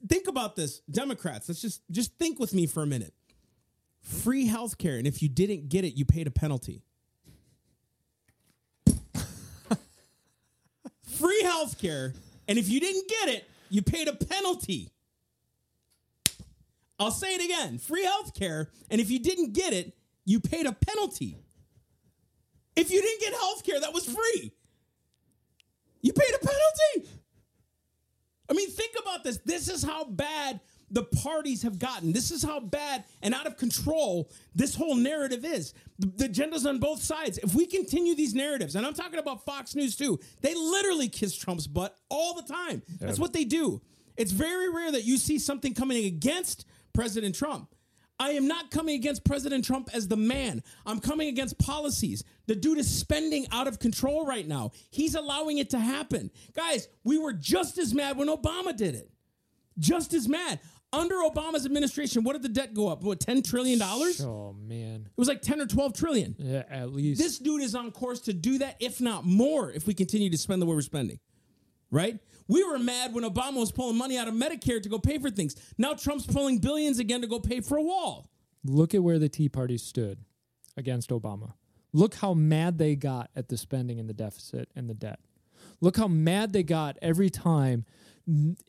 [0.09, 1.49] think about this, Democrats.
[1.49, 3.15] Let's just just think with me for a minute.
[4.01, 6.83] Free health care, and if you didn't get it, you paid a penalty.
[11.03, 12.13] Free health care,
[12.49, 14.91] and if you didn't get it, You paid a penalty.
[17.05, 18.71] I'll say it again free health care.
[18.91, 21.39] And if you didn't get it, you paid a penalty.
[22.77, 24.53] If you didn't get health care, that was free.
[26.03, 27.09] You paid a penalty.
[28.51, 29.39] I mean, think about this.
[29.45, 32.13] This is how bad the parties have gotten.
[32.13, 35.73] This is how bad and out of control this whole narrative is.
[35.99, 37.39] The, the agenda's on both sides.
[37.39, 41.35] If we continue these narratives, and I'm talking about Fox News too, they literally kiss
[41.37, 42.83] Trump's butt all the time.
[43.01, 43.81] That's what they do.
[44.17, 47.75] It's very rare that you see something coming against President Trump.
[48.21, 50.63] I am not coming against President Trump as the man.
[50.87, 52.23] I'm coming against policies.
[52.47, 54.71] The dude is spending out of control right now.
[54.91, 56.31] He's allowing it to happen.
[56.55, 59.11] Guys, we were just as mad when Obama did it.
[59.79, 60.61] Just as mad.
[60.93, 63.03] Under Obama's administration, what did the debt go up?
[63.03, 63.83] What, $10 trillion?
[63.83, 66.37] Oh man, It was like 10 or 12 trillion.
[66.39, 69.89] yeah, at least This dude is on course to do that, if not more, if
[69.89, 71.19] we continue to spend the way we're spending.
[71.91, 72.21] Right?
[72.47, 75.31] We were mad when Obama was pulling money out of Medicare to go pay for
[75.31, 75.57] things.
[75.79, 78.31] Now Trump's pulling billions again to go pay for a wall.
[78.65, 80.19] look at where the Tea Party stood
[80.77, 81.53] against Obama.
[81.93, 85.21] Look how mad they got at the spending and the deficit and the debt.
[85.81, 87.85] Look how mad they got every time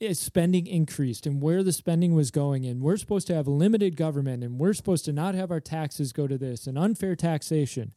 [0.01, 2.65] eh, spending increased and where the spending was going.
[2.65, 6.13] And we're supposed to have limited government and we're supposed to not have our taxes
[6.13, 7.93] go to this and unfair taxation.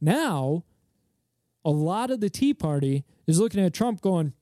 [0.00, 0.64] Now,
[1.64, 4.32] a lot of the Tea Party is looking at Trump going,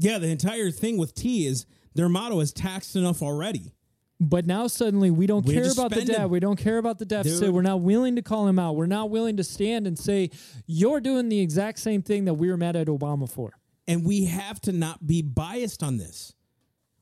[0.00, 3.74] Yeah, the entire thing with T is their motto is taxed enough already.
[4.18, 6.28] But now suddenly we don't We're care about the debt.
[6.28, 7.40] We don't care about the deficit.
[7.40, 7.54] Dude.
[7.54, 8.76] We're not willing to call him out.
[8.76, 10.30] We're not willing to stand and say,
[10.66, 13.52] you're doing the exact same thing that we were mad at Obama for.
[13.86, 16.34] And we have to not be biased on this.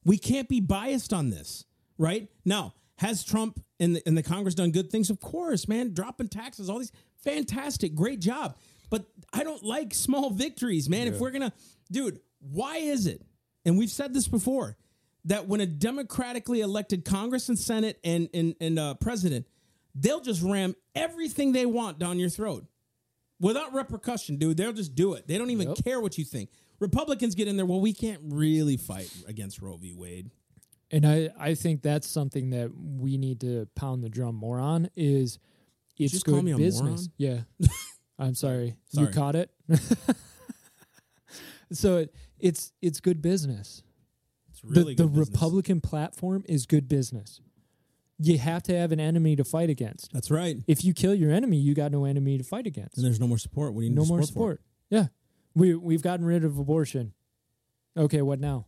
[0.04, 1.66] We can't be biased on this,
[1.98, 2.28] right?
[2.44, 5.10] Now, has Trump and the, and the Congress done good things?
[5.10, 5.92] Of course, man.
[5.92, 8.56] Dropping taxes, all these fantastic, great job.
[8.90, 11.08] But I don't like small victories, man.
[11.08, 11.52] If we're gonna,
[11.92, 13.22] dude, why is it?
[13.64, 14.76] And we've said this before
[15.24, 19.46] that when a democratically elected Congress and Senate and and, and uh, president,
[19.94, 22.64] they'll just ram everything they want down your throat
[23.40, 24.56] without repercussion, dude.
[24.56, 25.26] They'll just do it.
[25.28, 25.84] They don't even Yep.
[25.84, 26.50] care what you think.
[26.80, 27.66] Republicans get in there.
[27.66, 29.92] Well, we can't really fight against Roe v.
[29.92, 30.30] Wade.
[30.90, 34.88] And I, I think that's something that we need to pound the drum more on
[34.96, 35.38] is
[35.98, 37.08] it's just good call me a business.
[37.18, 37.44] moron?
[37.60, 37.68] Yeah.
[38.18, 38.76] I'm sorry.
[38.92, 39.50] You caught it.
[41.72, 43.82] so it, it's it's good business.
[44.50, 45.28] It's The, really the good business.
[45.28, 47.40] Republican platform is good business.
[48.20, 50.12] You have to have an enemy to fight against.
[50.12, 50.56] That's right.
[50.66, 52.96] If you kill your enemy, you got no enemy to fight against.
[52.96, 53.74] And there's no more support.
[53.74, 54.58] What do you need no to more support?
[54.58, 54.62] for?
[54.62, 54.62] support.
[54.90, 55.06] Yeah.
[55.54, 57.12] We we've gotten rid of abortion.
[57.96, 58.66] Okay, what now?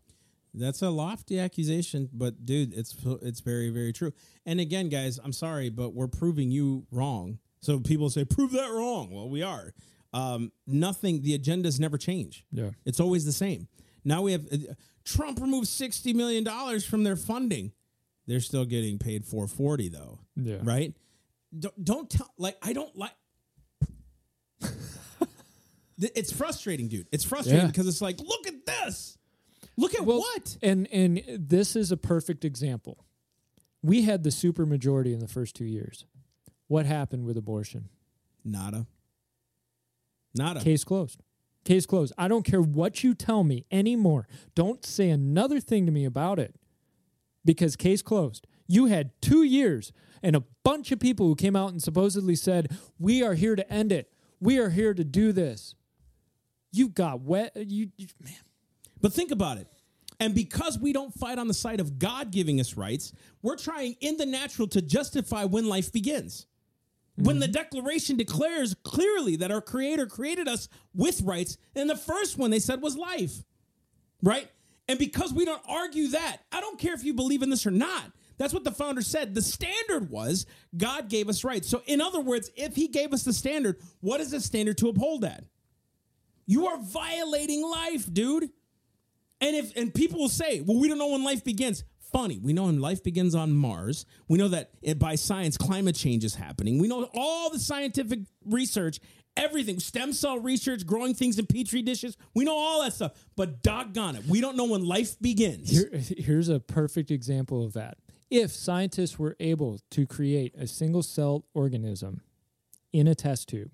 [0.52, 4.12] That's a lofty accusation, but dude, it's it's very very true.
[4.46, 7.38] And again, guys, I'm sorry, but we're proving you wrong.
[7.61, 9.11] So people say prove that wrong.
[9.12, 9.72] Well, we are.
[10.12, 11.23] Um, nothing.
[11.23, 12.44] The agendas never change.
[12.53, 12.70] Yeah.
[12.85, 13.68] It's always the same.
[14.05, 14.57] Now we have uh,
[15.05, 17.73] Trump removed sixty million dollars from their funding.
[18.27, 20.20] They're still getting paid four forty though.
[20.37, 20.59] Yeah.
[20.62, 20.94] Right.
[21.57, 22.33] Don't, don't tell.
[22.38, 23.12] Like I don't like.
[26.03, 27.09] It's frustrating, dude.
[27.12, 27.66] It's frustrating Yeah.
[27.66, 29.18] because it's like, look at this.
[29.77, 30.57] Look at Well, what?
[30.62, 33.05] And and this is a perfect example.
[33.83, 36.07] We had the super majority in the first two years.
[36.68, 37.90] What happened with abortion?
[38.44, 38.87] Nada.
[40.34, 40.60] Nada.
[40.60, 41.22] Case closed.
[41.64, 42.12] Case closed.
[42.16, 44.26] I don't care what you tell me anymore.
[44.54, 46.54] Don't say another thing to me about it.
[47.44, 48.46] Because case closed.
[48.66, 52.76] You had two years and a bunch of people who came out and supposedly said,
[52.98, 54.12] We are here to end it.
[54.40, 55.74] We are here to do this.
[56.72, 57.52] You got wet.
[57.56, 58.34] You, you man.
[59.00, 59.66] But think about it.
[60.18, 63.12] And because we don't fight on the side of God giving us rights,
[63.42, 66.46] we're trying in the natural to justify when life begins.
[67.20, 67.40] When mm-hmm.
[67.40, 72.50] the Declaration declares clearly that our Creator created us with rights, and the first one
[72.50, 73.42] they said was life,
[74.22, 74.50] right?
[74.88, 77.70] And because we don't argue that, I don't care if you believe in this or
[77.70, 78.04] not.
[78.38, 79.35] That's what the founder said.
[79.35, 81.68] The standard was God gave us rights.
[81.68, 84.88] So, in other words, if He gave us the standard, what is the standard to
[84.88, 85.44] uphold that?
[86.46, 88.50] You are violating life, dude.
[89.42, 92.53] And if and people will say, "Well, we don't know when life begins." Funny, we
[92.53, 94.05] know when life begins on Mars.
[94.29, 96.79] We know that it, by science, climate change is happening.
[96.79, 98.99] We know all the scientific research,
[99.37, 102.16] everything, stem cell research, growing things in petri dishes.
[102.35, 103.12] We know all that stuff.
[103.37, 105.70] But doggone it, we don't know when life begins.
[105.70, 107.99] Here, here's a perfect example of that.
[108.29, 112.23] If scientists were able to create a single cell organism
[112.92, 113.70] in a test tube,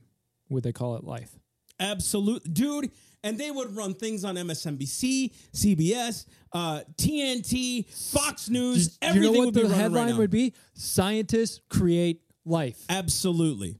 [0.48, 1.38] would they call it life?
[1.78, 2.50] Absolutely.
[2.50, 2.90] dude.
[3.26, 8.98] And they would run things on MSNBC, CBS, uh, TNT, Fox News.
[9.02, 10.18] you Everything know what would be the running headline right now.
[10.18, 10.54] would be?
[10.74, 13.78] Scientists create life, Absolutely.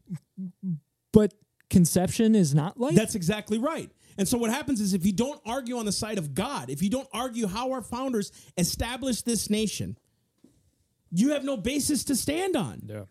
[1.13, 1.33] but
[1.71, 2.97] conception is not life.
[2.97, 3.91] That's exactly right.
[4.19, 6.83] And so what happens is if you don't argue on the side of God, if
[6.83, 9.97] you don't argue how our founders established this nation,
[11.13, 12.83] you have no basis to stand on.
[12.89, 13.03] Yeah.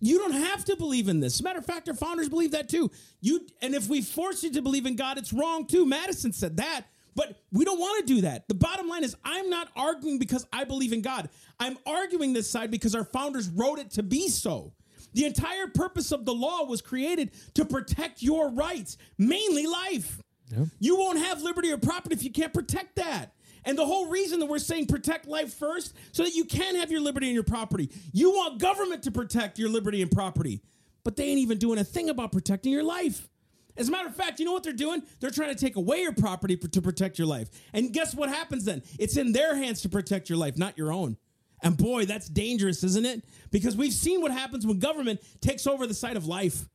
[0.00, 1.34] You don't have to believe in this.
[1.34, 2.90] As a matter of fact, our founders believe that too.
[3.20, 5.84] You and if we force you to believe in God, it's wrong too.
[5.84, 8.48] Madison said that, but we don't want to do that.
[8.48, 11.28] The bottom line is I'm not arguing because I believe in God.
[11.58, 14.72] I'm arguing this side because our founders wrote it to be so.
[15.12, 20.22] The entire purpose of the law was created to protect your rights, mainly life.
[20.50, 20.64] Yeah.
[20.78, 23.34] You won't have liberty or property if you can't protect that.
[23.64, 26.90] And the whole reason that we're saying protect life first, so that you can have
[26.90, 27.90] your liberty and your property.
[28.12, 30.62] You want government to protect your liberty and property,
[31.04, 33.28] but they ain't even doing a thing about protecting your life.
[33.76, 35.02] As a matter of fact, you know what they're doing?
[35.20, 37.48] They're trying to take away your property to protect your life.
[37.72, 38.82] And guess what happens then?
[38.98, 41.16] It's in their hands to protect your life, not your own.
[41.62, 43.24] And boy, that's dangerous, isn't it?
[43.50, 46.68] Because we've seen what happens when government takes over the side of life.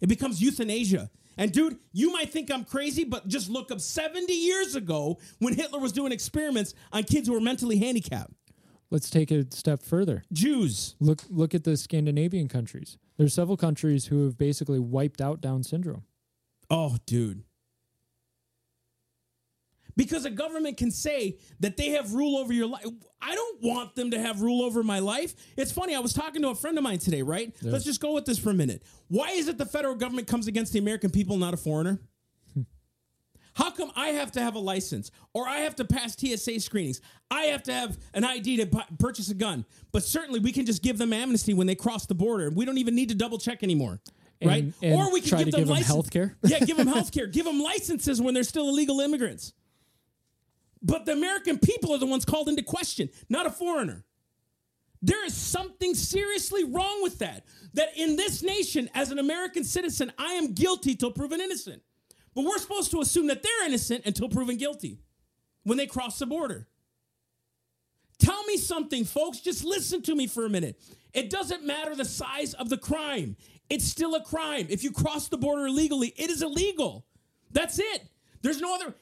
[0.00, 1.10] It becomes euthanasia.
[1.40, 5.54] And dude, you might think I'm crazy, but just look up 70 years ago when
[5.54, 8.34] Hitler was doing experiments on kids who were mentally handicapped.
[8.90, 10.22] Let's take it a step further.
[10.34, 10.96] Jews.
[11.00, 12.98] Look look at the Scandinavian countries.
[13.16, 16.04] There's several countries who have basically wiped out Down syndrome.
[16.68, 17.44] Oh, dude.
[19.96, 22.84] Because a government can say that they have rule over your life.
[23.20, 25.34] I don't want them to have rule over my life.
[25.56, 25.94] It's funny.
[25.94, 27.54] I was talking to a friend of mine today, right?
[27.62, 28.82] Let's just go with this for a minute.
[29.08, 31.98] Why is it the federal government comes against the American people, not a foreigner?
[32.54, 32.62] Hmm.
[33.54, 37.00] How come I have to have a license or I have to pass TSA screenings?
[37.30, 39.66] I have to have an ID to pu- purchase a gun.
[39.92, 42.48] But certainly we can just give them amnesty when they cross the border.
[42.50, 44.00] We don't even need to double check anymore.
[44.42, 44.64] right?
[44.64, 46.34] And- and or we can try give to them give them license- healthcare?
[46.44, 47.26] yeah, give them health care.
[47.26, 49.52] Give them licenses when they're still illegal immigrants.
[50.82, 54.04] But the American people are the ones called into question, not a foreigner.
[55.02, 57.44] There is something seriously wrong with that.
[57.74, 61.82] That in this nation, as an American citizen, I am guilty till proven innocent.
[62.34, 65.00] But we're supposed to assume that they're innocent until proven guilty
[65.64, 66.68] when they cross the border.
[68.18, 69.40] Tell me something, folks.
[69.40, 70.80] Just listen to me for a minute.
[71.12, 73.36] It doesn't matter the size of the crime,
[73.68, 74.66] it's still a crime.
[74.68, 77.06] If you cross the border illegally, it is illegal.
[77.52, 78.02] That's it.
[78.42, 78.94] There's no other.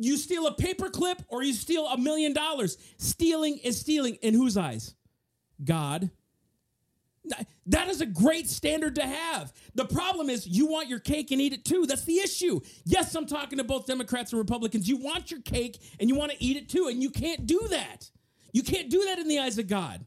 [0.00, 2.78] You steal a paperclip or you steal a million dollars.
[2.96, 4.94] Stealing is stealing in whose eyes?
[5.62, 6.10] God.
[7.66, 9.52] That is a great standard to have.
[9.74, 11.84] The problem is you want your cake and eat it too.
[11.86, 12.60] That's the issue.
[12.86, 14.88] Yes, I'm talking to both Democrats and Republicans.
[14.88, 17.68] You want your cake and you want to eat it too, and you can't do
[17.68, 18.10] that.
[18.52, 20.06] You can't do that in the eyes of God.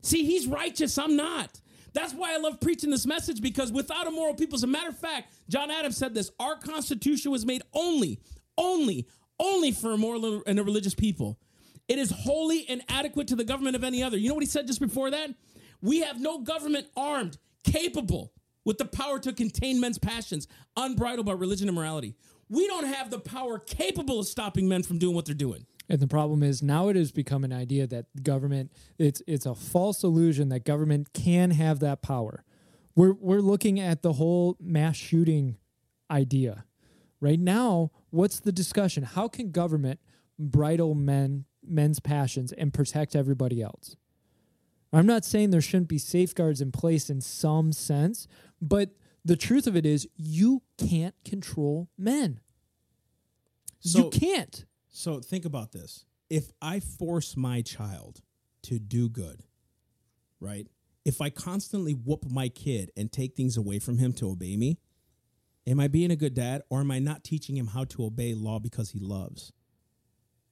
[0.00, 1.60] See, He's righteous, I'm not.
[1.92, 4.88] That's why I love preaching this message because without a moral people, as a matter
[4.88, 8.18] of fact, John Adams said this our Constitution was made only,
[8.58, 9.06] only,
[9.38, 11.38] only for a moral and a religious people.
[11.88, 14.16] It is wholly inadequate to the government of any other.
[14.16, 15.30] You know what he said just before that?
[15.82, 18.32] We have no government armed, capable
[18.64, 22.14] with the power to contain men's passions, unbridled by religion and morality.
[22.48, 25.66] We don't have the power capable of stopping men from doing what they're doing.
[25.88, 29.54] And the problem is now it has become an idea that government it's it's a
[29.54, 32.44] false illusion that government can have that power.
[32.94, 35.56] We're we're looking at the whole mass shooting
[36.10, 36.64] idea.
[37.24, 39.02] Right now, what's the discussion?
[39.02, 39.98] How can government
[40.38, 43.96] bridle men men's passions and protect everybody else?
[44.92, 48.28] I'm not saying there shouldn't be safeguards in place in some sense,
[48.60, 48.90] but
[49.24, 52.40] the truth of it is you can't control men.
[53.80, 54.66] So, you can't.
[54.90, 56.04] So think about this.
[56.28, 58.20] If I force my child
[58.64, 59.44] to do good,
[60.40, 60.66] right?
[61.06, 64.76] If I constantly whoop my kid and take things away from him to obey me,
[65.66, 68.34] am I being a good dad or am I not teaching him how to obey
[68.34, 69.52] law because he loves?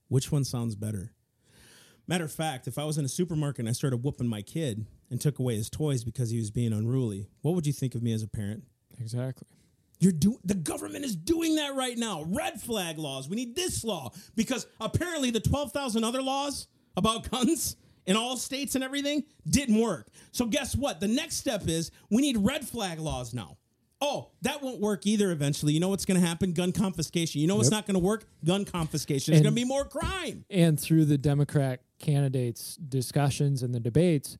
[0.09, 1.13] Which one sounds better?
[2.07, 4.87] Matter of fact, if I was in a supermarket and I started whooping my kid
[5.11, 8.03] and took away his toys because he was being unruly, what would you think of
[8.03, 8.65] me as a parent?
[8.99, 9.49] Exactly.
[10.01, 12.25] You're doing the government is doing that right now.
[12.27, 13.29] Red flag laws.
[13.29, 18.75] We need this law because apparently the 12,000 other laws about guns in all states
[18.75, 20.09] and everything didn't work.
[20.33, 20.99] So guess what?
[20.99, 23.59] The next step is we need red flag laws now.
[24.05, 25.73] Oh, that won't work either eventually.
[25.73, 26.53] You know what's going to happen?
[26.53, 27.41] Gun confiscation.
[27.41, 27.73] You know what's Yep.
[27.79, 28.27] not going to work?
[28.45, 29.33] Gun confiscation.
[29.33, 30.45] There's going to be more crime.
[30.51, 34.37] and through the Democrat candidates' discussions and the debates,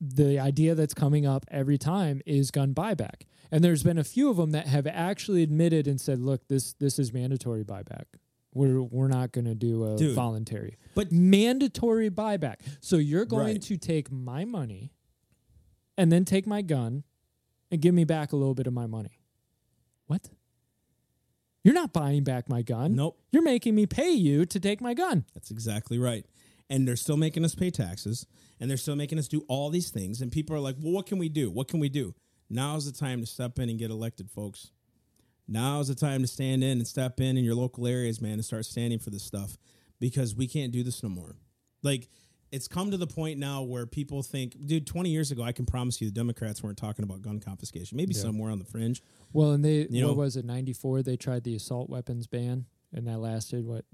[0.00, 3.22] the idea that's coming up every time is gun buyback.
[3.50, 6.74] And there's been a few of them that have actually admitted and said, "Look, this
[6.74, 8.04] this is mandatory buyback.
[8.52, 10.14] We're we're not going to do a Dude.
[10.14, 12.56] voluntary, But- mandatory buyback.
[12.80, 13.62] So you're going Right.
[13.62, 14.92] to take my money,
[15.98, 17.02] and then take my gun,
[17.74, 19.18] and give me back a little bit of my money.
[20.06, 20.30] What?
[21.64, 22.94] You're not buying back my gun.
[22.94, 23.18] Nope.
[23.32, 25.24] You're making me pay you to take my gun.
[25.34, 26.24] That's exactly right.
[26.70, 28.26] And they're still making us pay taxes
[28.60, 30.20] and they're still making us do all these things.
[30.20, 31.50] And people are like, well, what can we do?
[31.50, 32.14] What can we do?
[32.48, 34.70] Now's the time to step in and get elected, folks.
[35.48, 38.44] Now's the time to stand in and step in in your local areas, man, and
[38.44, 39.58] start standing for this stuff
[40.00, 41.36] because we can't do this no more.
[41.82, 42.08] Like
[42.54, 45.66] it's come to the point now where people think, dude, 20 years ago, I can
[45.66, 47.96] promise you the Democrats weren't talking about gun confiscation.
[47.96, 48.20] Maybe Yeah.
[48.22, 49.02] somewhere on the fringe.
[49.32, 50.44] Well, and they You what know- was it?
[50.44, 51.02] Ninety four.
[51.02, 53.84] They tried the assault weapons ban, and that lasted what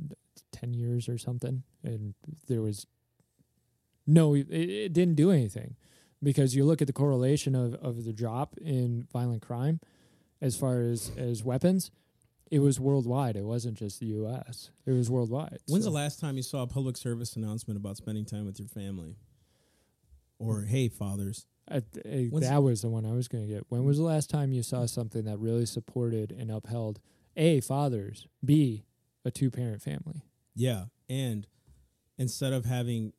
[0.52, 1.62] ten years or something.
[1.82, 2.14] And
[2.46, 2.86] there was
[4.06, 5.76] no, it, it didn't do anything
[6.22, 9.80] because you look at the correlation of of the drop in violent crime
[10.40, 11.90] as far as as weapons.
[12.50, 13.36] It was worldwide.
[13.36, 14.70] It wasn't just the U.S.
[14.84, 15.58] It was worldwide.
[15.68, 18.58] When's So- the last time you saw a public service announcement about spending time with
[18.58, 19.16] your family?
[20.38, 23.52] Or, hey, fathers, I, I- eh, When's- that was the one I was going to
[23.52, 23.64] get.
[23.68, 26.98] When was the last time you saw something that really supported and upheld
[27.36, 28.84] a fathers, b
[29.24, 30.22] a two parent family?
[30.54, 31.46] Yeah, and
[32.18, 33.12] instead of having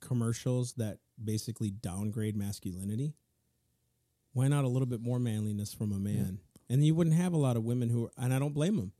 [0.00, 3.14] commercials that basically downgrade masculinity,
[4.32, 6.40] why not a little bit more manliness from a man?
[6.72, 8.92] And you wouldn't have a lot of women who, are, and I don't blame them.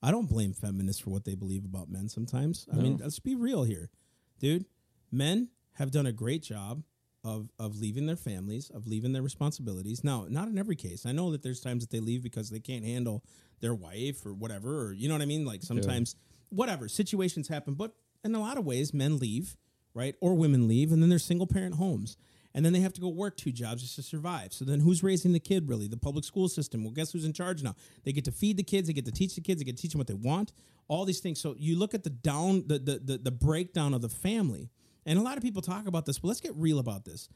[0.00, 2.68] I don't blame feminists for what they believe about men sometimes.
[2.72, 3.90] I mean, let's be real here,
[4.38, 4.66] dude.
[5.10, 6.84] Men have done a great job
[7.24, 10.04] of of leaving their families, of leaving their responsibilities.
[10.04, 11.04] Now, not in every case.
[11.04, 13.24] I know that there's times that they leave because they can't handle
[13.60, 15.44] their wife or whatever, or you know what I mean.
[15.44, 16.14] Like sometimes,
[16.50, 19.56] whatever situations happen, but in a lot of ways, men leave,
[19.94, 22.16] right, or women leave, and then they're single parent homes.
[22.56, 24.54] And then they have to go work two jobs just to survive.
[24.54, 25.88] So then who's raising the kid really?
[25.88, 26.82] The public school system.
[26.82, 27.74] Well, guess who's in charge now?
[28.02, 29.82] They get to feed the kids, they get to teach the kids, they get to
[29.82, 30.54] teach them what they want,
[30.88, 31.38] all these things.
[31.38, 34.70] So you look at the down the the the, the breakdown of the family.
[35.04, 37.28] And a lot of people talk about this, but let's get real about this.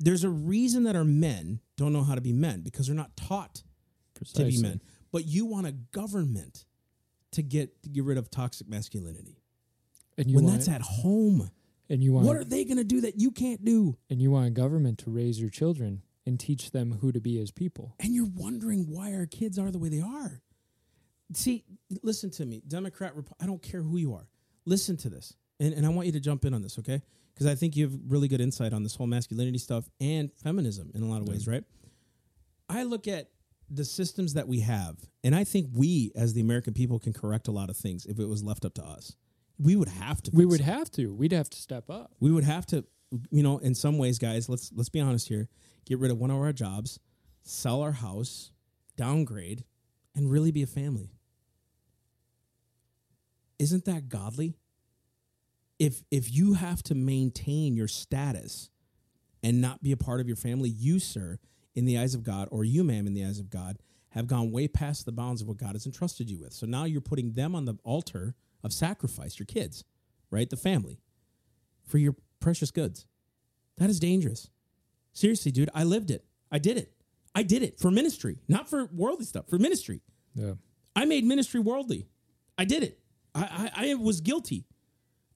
[0.00, 3.16] There's a reason that our men don't know how to be men because they're not
[3.16, 3.62] taught
[4.34, 4.80] to be men.
[5.12, 6.64] But you want a government
[7.32, 9.42] to get to get rid of toxic masculinity.
[10.16, 11.50] And you when that's at home,
[11.88, 13.96] and you want what are they going to do that you can't do?
[14.10, 17.38] and you want a government to raise your children and teach them who to be
[17.40, 17.94] as people.
[18.00, 20.42] and you're wondering why our kids are the way they are.
[21.32, 21.64] See,
[22.02, 24.28] listen to me, Democrat, Rep- I don't care who you are.
[24.64, 27.02] Listen to this, and, and I want you to jump in on this, okay?
[27.34, 30.90] Because I think you have really good insight on this whole masculinity stuff and feminism
[30.94, 31.64] in a lot of ways, right?
[32.68, 33.30] I look at
[33.68, 37.48] the systems that we have, and I think we, as the American people, can correct
[37.48, 39.16] a lot of things if it was left up to us.
[39.58, 40.30] We would have to.
[40.34, 41.14] We would it have to.
[41.14, 42.12] We'd have to step up.
[42.20, 42.84] we would have to
[43.30, 45.48] you know in some ways guys let's let's be honest here
[45.84, 46.98] get rid of one of our jobs
[47.42, 48.50] sell our house
[48.96, 49.64] downgrade
[50.14, 51.12] and really be a family
[53.58, 54.56] isn't that godly
[55.78, 58.70] if if you have to maintain your status
[59.42, 61.38] and not be a part of your family you sir
[61.74, 63.78] in the eyes of god or you ma'am in the eyes of god
[64.10, 66.84] have gone way past the bounds of what god has entrusted you with so now
[66.84, 68.34] you're putting them on the altar
[68.66, 69.84] of sacrifice your kids
[70.30, 71.00] right the family
[71.86, 73.06] for your precious goods.
[73.78, 74.50] That is dangerous.
[75.12, 76.24] Seriously, dude, I lived it.
[76.50, 76.92] I did it.
[77.34, 80.00] I did it for ministry, not for worldly stuff, for ministry.
[80.34, 80.54] Yeah.
[80.94, 82.08] I made ministry worldly.
[82.58, 82.98] I did it.
[83.34, 84.64] I, I, I was guilty.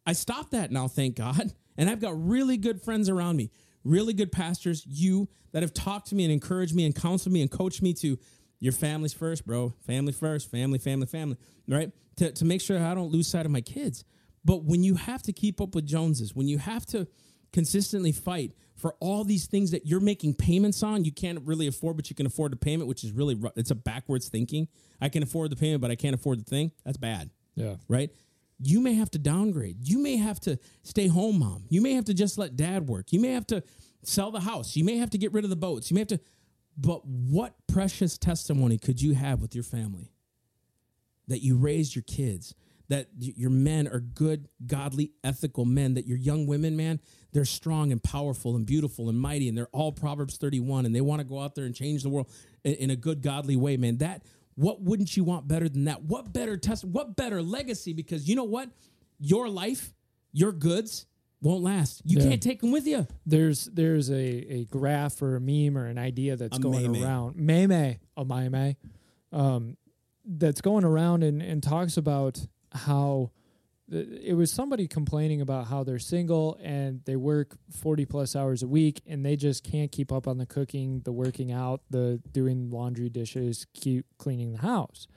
[0.06, 1.52] I stopped that now, thank God.
[1.78, 3.50] And I've got really good friends around me,
[3.84, 7.40] really good pastors, you that have talked to me and encouraged me and counseled me
[7.40, 8.18] and coached me to
[8.60, 9.74] your family's first, bro.
[9.86, 11.36] Family first, family, family, family,
[11.66, 11.90] right?
[12.16, 14.04] To, to make sure I don't lose sight of my kids.
[14.44, 17.06] But when you have to keep up with Joneses, when you have to
[17.52, 21.96] consistently fight for all these things that you're making payments on, you can't really afford,
[21.96, 24.68] but you can afford the payment, which is really, it's a backwards thinking.
[25.00, 26.72] I can afford the payment, but I can't afford the thing.
[26.84, 27.76] That's bad Yeah.
[27.88, 28.10] right?
[28.62, 29.76] You may have to downgrade.
[29.88, 31.64] You may have to stay home, mom.
[31.70, 33.12] You may have to just let dad work.
[33.12, 33.62] You may have to
[34.02, 34.76] sell the house.
[34.76, 35.90] You may have to get rid of the boats.
[35.90, 36.20] You may have to.
[36.80, 40.12] But what precious testimony could you have with your family?
[41.28, 42.54] That you raised your kids,
[42.88, 47.00] that your men are good, godly, ethical men, that your young women, man,
[47.32, 51.02] they're strong and powerful and beautiful and mighty, and they're all Proverbs 31, and they
[51.02, 52.30] want to go out there and change the world
[52.64, 53.98] in, a good, godly way, man.
[53.98, 54.22] That
[54.54, 56.02] what wouldn't you want better than that?
[56.02, 56.84] What better test?
[56.84, 57.92] What better legacy?
[57.92, 58.70] Because you know what,
[59.18, 59.92] your life,
[60.32, 61.06] your goods
[61.42, 62.02] won't last.
[62.04, 62.28] You Yeah.
[62.30, 63.06] can't take them with you.
[63.26, 64.14] There's there's a,
[64.52, 67.02] a graph or a meme or an idea that's A going meme.
[67.02, 67.36] around.
[67.36, 68.76] Meme, a meme,
[69.32, 69.76] um,
[70.24, 73.30] that's going around and, and talks about how
[73.92, 78.68] it was somebody complaining about how they're single and they work 40 plus hours a
[78.68, 82.70] week and they just can't keep up on the cooking, the working out, the doing
[82.70, 85.08] laundry, dishes, keep cleaning the house.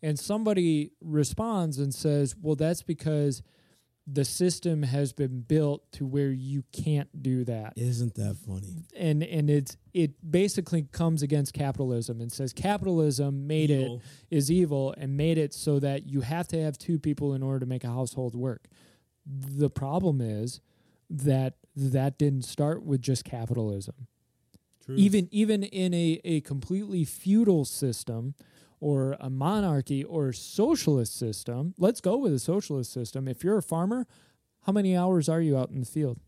[0.00, 3.42] And somebody responds and says, "Well, that's because
[4.12, 8.84] the system has been built to where you can't do that." Isn't that funny?
[8.96, 14.02] and and it's it basically comes against capitalism and says capitalism made Evil.
[14.30, 17.42] it is evil and made it so that you have to have two people in
[17.42, 18.68] order to make a household work.
[19.26, 20.60] The problem is
[21.08, 24.06] that that didn't start with just capitalism.
[24.84, 24.94] True.
[24.96, 28.34] Even even in a, a completely feudal system
[28.80, 33.28] or a monarchy or socialist system, let's go with a socialist system.
[33.28, 34.06] If you're a farmer,
[34.62, 36.18] how many hours are you out in the field?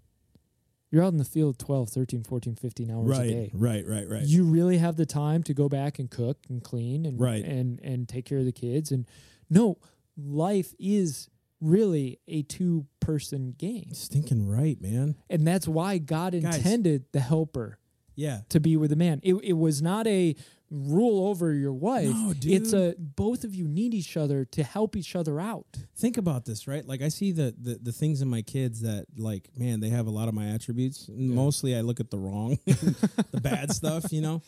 [0.91, 3.51] You're out in the field 12, 13, 14, 15 hours a day.
[3.55, 4.25] right, right, right.
[4.25, 7.43] You really have the time to go back and cook and clean and Right.
[7.43, 9.07] and and take care of the kids and
[9.49, 9.79] no,
[10.19, 11.31] life is
[11.63, 13.95] really a two person game.
[13.95, 15.17] Stinking right, man.
[15.31, 16.57] And that's why God Guys.
[16.57, 17.79] intended the helper
[18.15, 18.41] Yeah.
[18.51, 19.21] to be with the man.
[19.23, 20.35] It, it was not a
[20.75, 22.09] rule over your wife.
[22.09, 25.67] No, It's a both of you need each other to help each other out.
[25.97, 26.87] Think about this, right?
[26.87, 30.07] Like I see the, the the things in my kids that like, man, they have
[30.07, 31.09] a lot of my attributes.
[31.13, 34.41] Mostly I look at the wrong, the bad stuff, you know.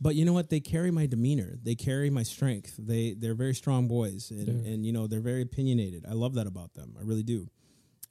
[0.00, 0.48] But you know what?
[0.50, 1.58] They carry my demeanor.
[1.62, 2.74] They carry my strength.
[2.78, 4.72] They they're very strong boys, and, Yeah.
[4.72, 6.04] and you know they're very opinionated.
[6.08, 6.94] I love that about them.
[6.98, 7.48] I really do.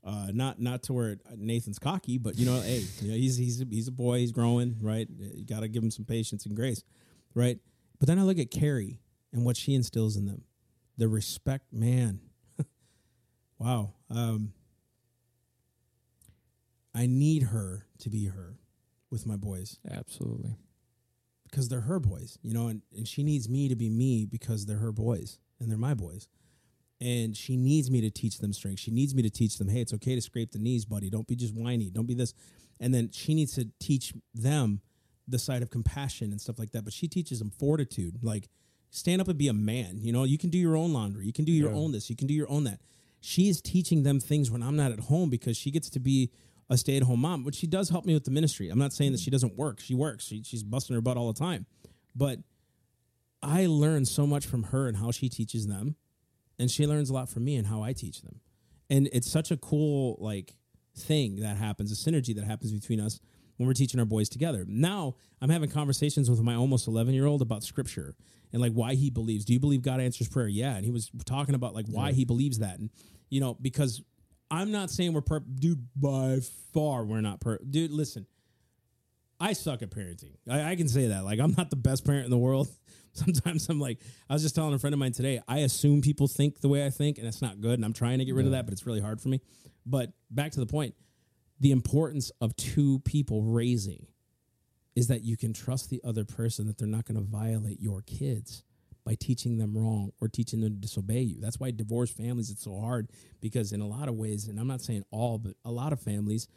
[0.04, 3.64] Uh, not not to where Nathan's cocky, but you know, hey, you know, he's he's
[3.70, 4.20] he's a boy.
[4.20, 5.08] He's growing, right?
[5.36, 6.84] You got to give him some patience and grace,
[7.34, 7.60] right?
[8.00, 9.00] But then I look at Carrie
[9.34, 10.44] and what she instills in them,
[10.98, 12.22] the respect, man.
[13.60, 13.94] wow.
[14.10, 14.54] Um,
[16.94, 18.58] I need her to be her
[19.12, 20.58] with my boys Absolutely.
[21.44, 24.66] because they're her boys, you know, and, and she needs me to be me because
[24.66, 26.28] they're her boys and they're my boys.
[27.00, 28.80] And she needs me to teach them strength.
[28.80, 31.12] She needs me to teach them, hey, it's okay to scrape the knees, buddy.
[31.12, 31.92] Don't be just whiny.
[31.92, 32.34] Don't be this.
[32.80, 34.82] And then she needs to teach them
[35.28, 36.84] the side of compassion and stuff like that.
[36.84, 38.24] But she teaches them fortitude.
[38.24, 38.48] Like,
[38.90, 40.00] stand up and be a man.
[40.02, 41.26] You know, you can do your own laundry.
[41.26, 41.78] You can do your Yeah.
[41.78, 42.10] own this.
[42.10, 42.80] You can do your own that.
[43.20, 46.32] She is teaching them things when I'm not at home because she gets to be
[46.70, 48.70] a stay at home mom, but she does help me with the ministry.
[48.70, 49.80] I'm not saying that she doesn't work.
[49.80, 50.26] She works.
[50.26, 51.66] She, she's busting her butt all the time.
[52.16, 52.40] But
[53.42, 55.96] I learn so much from her and how she teaches them,
[56.60, 58.42] and she learns a lot from me and how I teach them.
[58.90, 60.56] And it's such a cool like
[60.96, 63.20] thing that happens, a synergy that happens between us
[63.58, 64.66] when we're teaching our boys together.
[64.68, 68.16] Now I'm having conversations with my almost 11 year old about scripture
[68.54, 69.46] and like why he believes.
[69.46, 70.48] Do you believe God answers prayer?
[70.48, 72.90] Yeah, and he was talking about like why he believes that, and
[73.30, 74.02] you know because
[74.50, 76.40] I'm not saying we're per dude by
[76.74, 77.92] far we're not per dude.
[77.92, 78.26] Listen,
[79.40, 80.36] I suck at parenting.
[80.50, 81.24] I, I can say that.
[81.24, 82.68] Like, I'm not the best parent in the world.
[83.14, 84.00] Sometimes I'm like,
[84.30, 86.86] I was just telling a friend of mine today, I assume people think the way
[86.86, 87.74] I think, and it's not good.
[87.74, 89.42] And I'm trying to get rid of that, but it's really hard for me.
[89.86, 90.94] But back to the point
[91.60, 94.08] the importance of two people raising
[94.96, 98.02] is that you can trust the other person that they're not going to violate your
[98.02, 98.64] kids
[99.06, 101.40] by teaching them wrong or teaching them to disobey you.
[101.40, 104.68] That's why divorced families it's so hard because in a lot of ways, and I'm
[104.68, 106.48] not saying all, but a lot of families,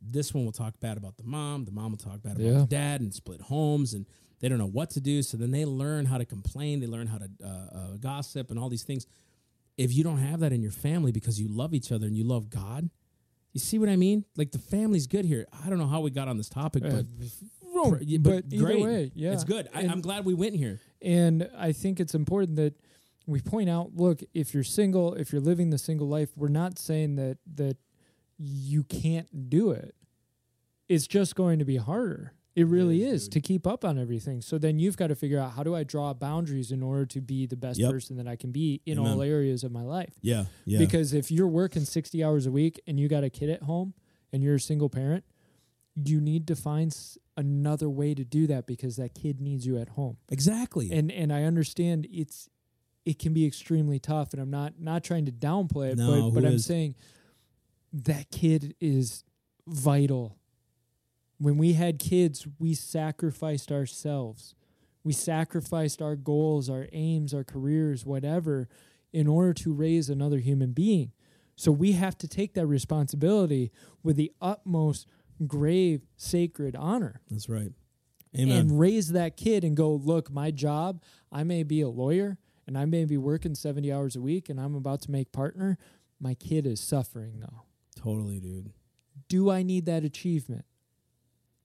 [0.00, 2.60] this one will talk bad about the mom, the mom will talk bad about Yeah.
[2.60, 4.06] the dad, and split homes, and
[4.38, 5.22] they don't know what to do.
[5.22, 8.58] So then they learn how to complain, they learn how to uh, uh, gossip, and
[8.60, 9.06] all these things.
[9.76, 12.22] If you don't have that in your family because you love each other and you
[12.24, 12.90] love God,
[13.58, 14.24] you see what I mean?
[14.36, 15.46] Like the family's good here.
[15.64, 17.02] I don't know how we got on this topic, Uh,
[17.90, 18.82] but, yeah, but either great.
[18.82, 19.32] way, yeah.
[19.32, 19.68] it's good.
[19.74, 20.80] I, I'm glad we went here.
[21.02, 22.74] And I think it's important that
[23.26, 26.78] we point out, look, if you're single, if you're living the single life, we're not
[26.78, 27.76] saying that that
[28.38, 29.94] you can't do it.
[30.88, 32.32] It's just going to be harder.
[32.58, 33.32] It really is, is dude.
[33.34, 34.40] to keep up on everything.
[34.40, 37.20] So then you've got to figure out how do I draw boundaries in order to
[37.20, 37.90] be the best Yep.
[37.92, 39.12] person that I can be in Amen.
[39.12, 40.14] all areas of my life.
[40.22, 40.78] Yeah, yeah.
[40.78, 43.94] Because if you're working 60 hours a week and you got a kid at home
[44.32, 45.24] and you're a single parent,
[46.04, 46.96] you need to find
[47.36, 50.90] another way to do that because that kid needs you at home exactly.
[50.92, 52.48] and and I understand it's
[53.04, 56.34] it can be extremely tough, and I'm not not trying to downplay it, No, but
[56.42, 56.64] but I'm is?
[56.66, 56.94] saying
[57.92, 59.24] that kid is
[59.66, 60.36] vital.
[61.38, 64.54] When we had kids, we sacrificed ourselves.
[65.04, 68.68] We sacrificed our goals, our aims, our careers, whatever,
[69.12, 71.12] in order to raise another human being.
[71.56, 73.72] So we have to take that responsibility
[74.02, 75.06] with the utmost
[75.46, 77.72] grave, sacred honor That's right.
[78.36, 78.56] Amen.
[78.56, 82.76] and raise that kid and go, look, my job, I may be a lawyer and
[82.76, 85.78] I may be working 70 hours a week and I'm about to make partner.
[86.20, 87.62] My kid is suffering though.
[87.96, 88.72] totally, dude.
[89.28, 90.64] Do I need that achievement?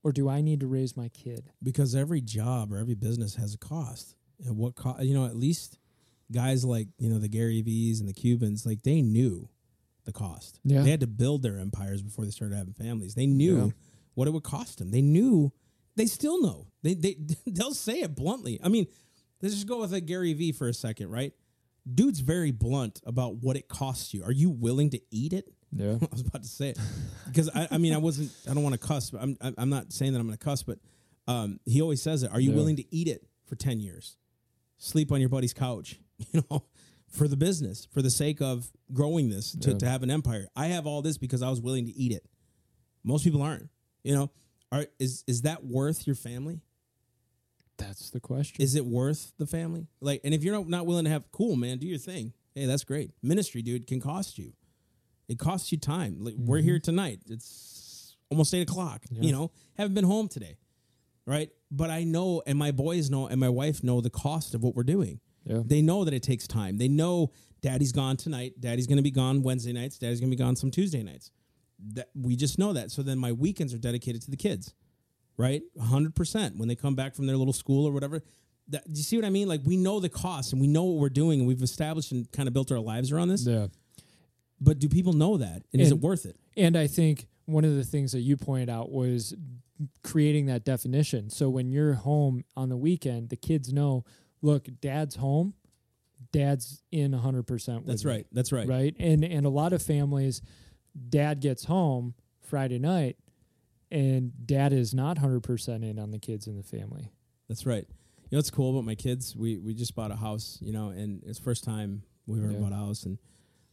[0.03, 1.51] Or do I need to raise my kid?
[1.61, 4.15] because every job or every business has a cost.
[4.45, 5.03] And what cost?
[5.03, 5.77] you know, at least
[6.31, 9.49] guys like you know the Gary V's and the Cubans, like they knew
[10.05, 10.59] the cost.
[10.65, 10.81] Yeah.
[10.81, 13.15] they had to build their empires before they started having families.
[13.15, 13.71] They knew Yeah.
[14.15, 14.91] what it would cost them.
[14.91, 15.53] They knew.
[15.95, 16.67] They still know.
[16.81, 17.15] They they
[17.47, 18.59] they'll say it bluntly.
[18.63, 18.87] I mean,
[19.41, 21.31] let's just go with a Gary V for a second, right?
[21.91, 24.23] Dude's very blunt about what it costs you.
[24.23, 25.53] Are you willing to eat it?
[25.75, 25.93] Yeah.
[26.01, 26.79] I was about to say it
[27.27, 29.09] because I, I mean I wasn't I don't want to cuss.
[29.11, 30.79] But I'm I'm not saying that I'm going to cuss, but
[31.27, 32.31] um, he always says it.
[32.31, 32.55] Are you Yeah.
[32.57, 34.17] willing to eat it for ten years?
[34.77, 35.99] Sleep on your buddy's couch,
[36.31, 36.65] you know,
[37.07, 39.77] for the business, for the sake of growing this to, Yeah.
[39.77, 40.47] to have an empire.
[40.55, 42.25] I have all this because I was willing to eat it.
[43.03, 43.69] Most people aren't.
[44.03, 44.31] You know,
[44.71, 46.61] are is is that worth your family?
[47.77, 48.61] That's the question.
[48.61, 49.87] Is it worth the family?
[49.99, 52.33] Like, and if you're not, not willing to have, cool, man, do your thing.
[52.53, 53.11] Hey, that's great.
[53.23, 54.53] Ministry, dude, can cost you.
[55.27, 56.17] It costs you time.
[56.19, 56.65] Like, We're mm-hmm.
[56.65, 57.19] here tonight.
[57.29, 59.03] It's almost eight o'clock.
[59.09, 59.21] Yeah.
[59.21, 60.57] You know, haven't been home today,
[61.25, 61.49] right?
[61.71, 64.75] But I know, and my boys know, and my wife know the cost of what
[64.75, 65.19] we're doing.
[65.45, 65.61] Yeah.
[65.65, 66.77] They know that it takes time.
[66.77, 68.53] They know daddy's gone tonight.
[68.59, 69.97] Daddy's going to be gone Wednesday nights.
[69.97, 71.31] Daddy's going to be gone some Tuesday nights.
[71.93, 72.91] That we just know that.
[72.91, 74.73] So then my weekends are dedicated to the kids,
[75.37, 75.61] right?
[75.77, 78.23] 100% when they come back from their little school or whatever.
[78.69, 79.49] That, do you see what I mean?
[79.49, 82.31] Like we know the cost and we know what we're doing and we've established and
[82.31, 83.45] kind of built our lives around this.
[83.45, 83.67] yeah.
[84.61, 85.63] But do people know that?
[85.73, 86.37] And, is it worth it?
[86.55, 89.33] And I think one of the things that you pointed out was
[90.03, 91.29] creating that definition.
[91.29, 94.05] So when you're home on the weekend, the kids know,
[94.41, 95.53] look, dad's home,
[96.31, 97.47] dad's in 100%
[97.79, 98.27] with That's me, right.
[98.31, 98.67] That's right.
[98.67, 98.95] right?
[98.99, 100.41] And and a lot of families
[101.09, 103.17] dad gets home Friday night
[103.91, 107.11] and dad is not 100% in on the kids in the family.
[107.49, 107.85] That's right.
[107.89, 109.35] You know what's cool about my kids?
[109.35, 112.59] We we just bought a house, you know, and it's first time we ever Yeah.
[112.59, 113.17] bought a house, and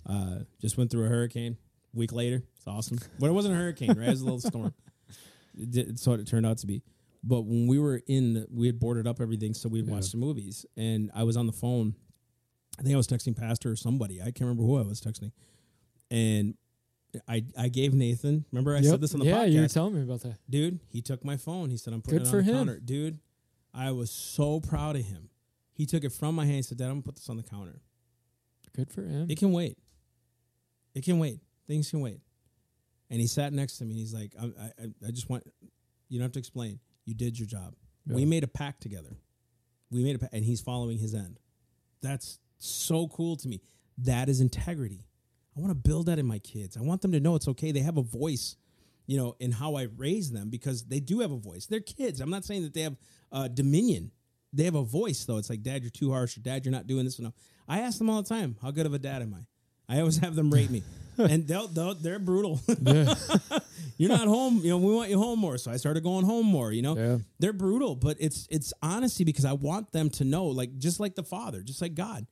[0.06, 1.56] uh, just went through a hurricane.
[1.92, 2.98] Week later, it's awesome.
[3.18, 4.06] But it wasn't a hurricane, right?
[4.08, 4.72] It was a little storm.
[5.58, 6.82] It did, so it turned out to be.
[7.24, 9.92] But when we were in, we had boarded up everything, so we'd Yeah.
[9.94, 11.94] watched the movies, and I was on the phone.
[12.78, 14.20] I think I was texting Pastor or somebody.
[14.20, 15.32] I can't remember who I was texting,
[16.10, 16.54] and
[17.28, 18.44] I I gave Nathan.
[18.52, 18.84] Remember I Yep.
[18.84, 20.38] said this on the yeah, podcast Yeah, you were telling me about that.
[20.48, 21.68] dude, he took my phone.
[21.70, 22.54] He said, I'm putting Good it on for the him.
[22.56, 22.78] counter.
[22.78, 23.18] Dude,
[23.74, 25.28] I was so proud of him.
[25.72, 26.56] He took it from my hand.
[26.56, 27.80] He said, Dad, I'm going to put this on the counter.
[28.76, 29.26] Good for him.
[29.28, 29.76] It can wait.
[30.94, 31.40] It can wait.
[31.66, 32.20] Things can wait.
[33.10, 33.90] And he sat next to me.
[33.90, 35.44] And he's like, I, I, I just want,
[36.08, 36.80] you don't have to explain.
[37.04, 37.74] You did your job.
[38.06, 39.16] We made a pact together.
[39.90, 41.38] We made a pact, and he's following his end.
[42.02, 43.60] That's so cool to me.
[43.98, 45.06] That is integrity.
[45.56, 46.76] I want to build that in my kids.
[46.76, 47.70] I want them to know it's okay.
[47.70, 48.56] They have a voice,
[49.06, 51.66] you know, in how I raise them because they do have a voice.
[51.66, 52.20] They're kids.
[52.20, 52.96] I'm not saying that they have
[53.30, 54.10] uh, dominion.
[54.52, 55.36] They have a voice, though.
[55.36, 57.34] It's like, Dad, you're too harsh, or Dad, you're not doing this enough.
[57.68, 59.46] I ask them all the time, how good of a dad am I?
[59.90, 60.82] I always have them rate me,
[61.18, 62.60] and they'll, they'll they're brutal.
[62.80, 63.14] Yeah.
[63.98, 64.60] you're not home.
[64.62, 65.58] You know, we want you home more.
[65.58, 66.72] So I started going home more.
[66.72, 67.18] You know, Yeah.
[67.38, 71.14] they're brutal, but it's it's honesty because I want them to know, like just like
[71.16, 72.26] the Father, just like God.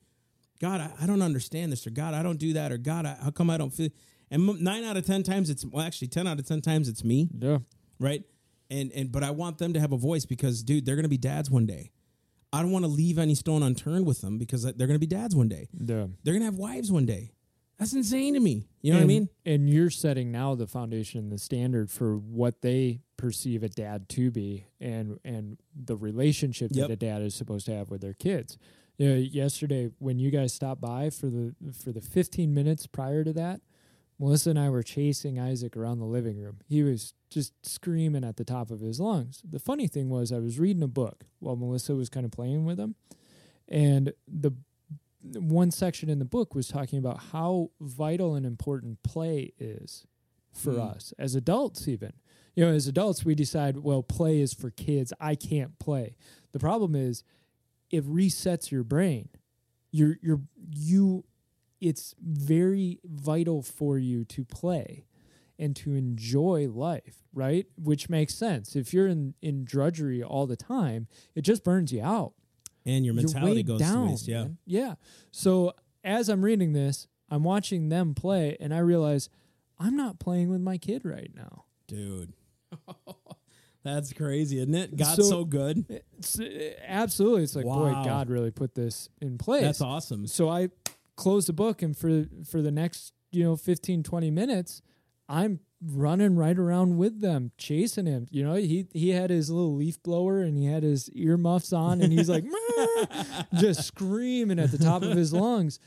[0.61, 3.17] God, I, I don't understand this, or God, I don't do that, or God, I,
[3.23, 3.89] how come I don't feel?
[4.31, 7.03] And nine out of ten times, it's well, actually ten out of ten times, it's
[7.03, 7.59] me, yeah.
[7.99, 8.23] right?
[8.69, 11.17] And and but I want them to have a voice because, dude, they're gonna be
[11.17, 11.91] dads one day.
[12.51, 15.07] I don't want to leave any stone unturned with them because uh, they're gonna be
[15.07, 15.67] dads one day.
[15.73, 16.07] Yeah.
[16.23, 17.31] They're gonna have wives one day.
[17.79, 18.67] That's insane to me.
[18.81, 19.29] You know and, what I mean?
[19.45, 24.31] And you're setting now the foundation, the standard for what they perceive a dad to
[24.31, 26.87] be, and and the relationship Yep.
[26.87, 28.57] that a dad is supposed to have with their kids.
[28.97, 33.23] You know, yesterday when you guys stopped by for the for the 15 minutes prior
[33.23, 33.61] to that,
[34.19, 36.59] Melissa and I were chasing Isaac around the living room.
[36.67, 39.41] He was just screaming at the top of his lungs.
[39.49, 42.65] The funny thing was, I was reading a book while Melissa was kind of playing
[42.65, 42.95] with him,
[43.69, 44.51] and the
[45.21, 50.05] one section in the book was talking about how vital and important play is
[50.51, 50.95] for Mm.
[50.95, 52.13] us as adults even.
[52.55, 55.13] You know as adults we decide well play is for kids.
[55.19, 56.15] I can't play.
[56.51, 57.23] The problem is
[57.91, 59.29] it resets your brain.
[59.91, 60.41] You're you're
[60.75, 61.25] you
[61.81, 65.05] it's very vital for you to play
[65.57, 67.67] and to enjoy life right?
[67.77, 68.75] Which makes sense.
[68.75, 72.33] If you're in in drudgery all the time it just burns you out
[72.85, 74.27] And your mentality goes down, to waste.
[74.27, 74.43] Yeah.
[74.43, 74.57] man.
[74.65, 74.95] Yeah.
[75.31, 75.73] So
[76.03, 79.29] as I'm reading this, I'm watching them play and I realize
[79.77, 81.65] I'm not playing with my kid right now.
[81.87, 82.33] dude.
[83.83, 84.95] That's crazy, isn't it?
[84.97, 85.85] God's So- so, good.
[86.17, 87.43] It's, uh, absolutely.
[87.43, 89.61] It's like, boy, God really put this in place.
[89.63, 90.27] That's awesome.
[90.27, 90.69] So I
[91.15, 94.81] close the book and for for the next, you know, 15 20 minutes,
[95.29, 98.27] I'm running right around with them, chasing him.
[98.31, 102.01] You know, he he had his little leaf blower and he had his earmuffs on
[102.01, 102.43] and he's like
[103.55, 105.79] just screaming at the top of his lungs.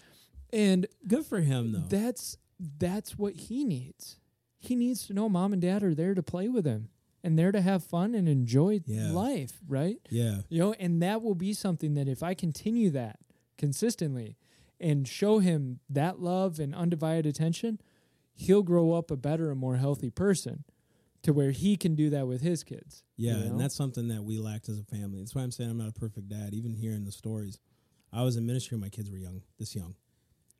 [0.52, 1.84] And Good for him, though.
[1.88, 2.36] that's
[2.78, 4.18] that's what he needs.
[4.58, 6.88] He needs to know mom and dad are there to play with him
[7.24, 9.10] and there to have fun and enjoy Yeah.
[9.10, 9.98] life, right?
[10.10, 13.18] yeah, You know, and that will be something that if I continue that
[13.58, 14.36] consistently
[14.80, 17.80] and show him that love and undivided attention,
[18.34, 20.64] he'll grow up a better and more healthy person
[21.22, 23.04] to where he can do that with his kids.
[23.16, 23.46] yeah, you know?
[23.46, 25.20] and that's something that we lacked as a family.
[25.20, 26.52] That's why I'm saying I'm not a perfect dad.
[26.52, 27.58] Even hearing the stories,
[28.12, 29.94] I was in ministry when my kids were young, this young,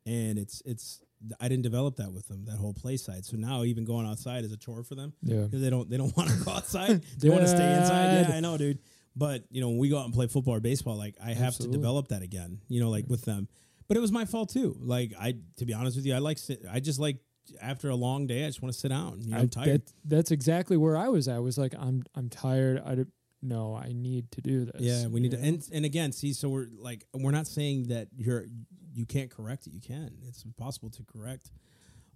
[0.05, 1.01] and it's it's
[1.39, 3.25] I didn't develop that with them that whole play side.
[3.25, 5.45] So now even going outside is a chore for them yeah.
[5.51, 7.03] they don't they don't want to go outside.
[7.17, 8.27] they want to stay inside.
[8.29, 8.79] Yeah, I know, dude.
[9.15, 11.47] But you know, when we go out and play football or baseball, like I have
[11.47, 11.77] Absolutely.
[11.77, 12.59] to develop that again.
[12.67, 13.47] You know, like with them.
[13.87, 14.75] But it was my fault too.
[14.79, 16.39] Like I, to be honest with you, I like
[16.71, 17.17] I just like
[17.61, 19.21] after a long day, I just want to sit down.
[19.21, 19.67] You know, I'm tired.
[19.85, 21.27] that- that's exactly where I was.
[21.27, 21.35] at.
[21.35, 22.81] I was like, I'm I'm tired.
[22.85, 23.05] I,
[23.41, 24.81] no, I need to do this.
[24.81, 27.87] Yeah, we need to you and and again, see, so we're like we're not saying
[27.87, 28.45] that you're
[28.93, 29.73] you can't correct it.
[29.73, 30.11] You can.
[30.27, 31.51] It's possible to correct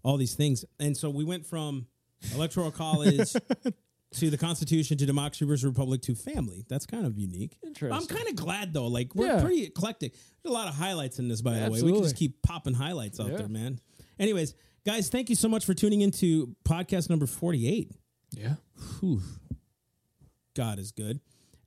[0.04, 0.64] all these things.
[0.80, 1.88] And so we went from
[2.36, 3.34] electoral college
[4.14, 6.64] to the Constitution to democracy versus republic to family.
[6.70, 7.58] That's kind of unique.
[7.66, 7.92] Interesting.
[8.00, 8.88] I'm kind of glad though.
[8.88, 9.42] Like we're Yeah.
[9.42, 10.14] pretty eclectic.
[10.14, 11.82] There's a lot of highlights in this, by the way.
[11.82, 13.38] We can just keep popping highlights out Yeah.
[13.38, 13.80] there, man.
[14.20, 14.54] Anyways,
[14.88, 17.92] guys, thank you so much for tuning into podcast number 48.
[18.32, 18.54] Yeah.
[19.00, 19.22] Whew.
[20.56, 21.20] God is good.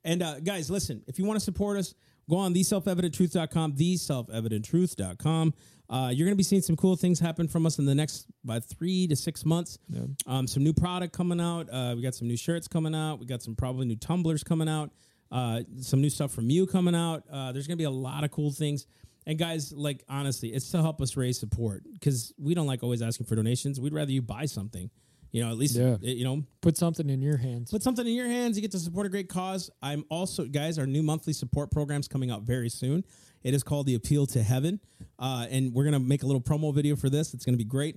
[0.03, 1.93] And uh, guys, listen, if you want to support us,
[2.27, 5.53] go on theselfevidenttruth.com, theselfevidenttruth.com.
[5.87, 8.25] Uh, you're going to be seeing some cool things happen from us in the next
[8.43, 9.77] about three to six months.
[9.87, 10.05] Yeah.
[10.25, 11.69] Um, some new product coming out.
[11.71, 13.19] Uh, we got some new shirts coming out.
[13.19, 14.89] We got some probably new tumblers coming out.
[15.31, 17.23] Uh, some new stuff from you coming out.
[17.31, 18.87] Uh, there's going to be a lot of cool things.
[19.27, 23.01] And guys, like honestly, it's to help us raise support because we don't like always
[23.01, 23.79] asking for donations.
[23.79, 24.89] We'd rather you buy something.
[25.31, 25.95] You know, at least Yeah.
[26.01, 27.71] you know Put something in your hands.
[27.71, 28.57] put something in your hands.
[28.57, 29.69] You get to support a great cause.
[29.81, 33.05] I'm also, guys, our new monthly support program's coming out very soon.
[33.43, 34.79] It is called the Appeal to Heaven,
[35.19, 37.33] uh, and we're gonna make a little promo video for this.
[37.33, 37.95] It's gonna be great.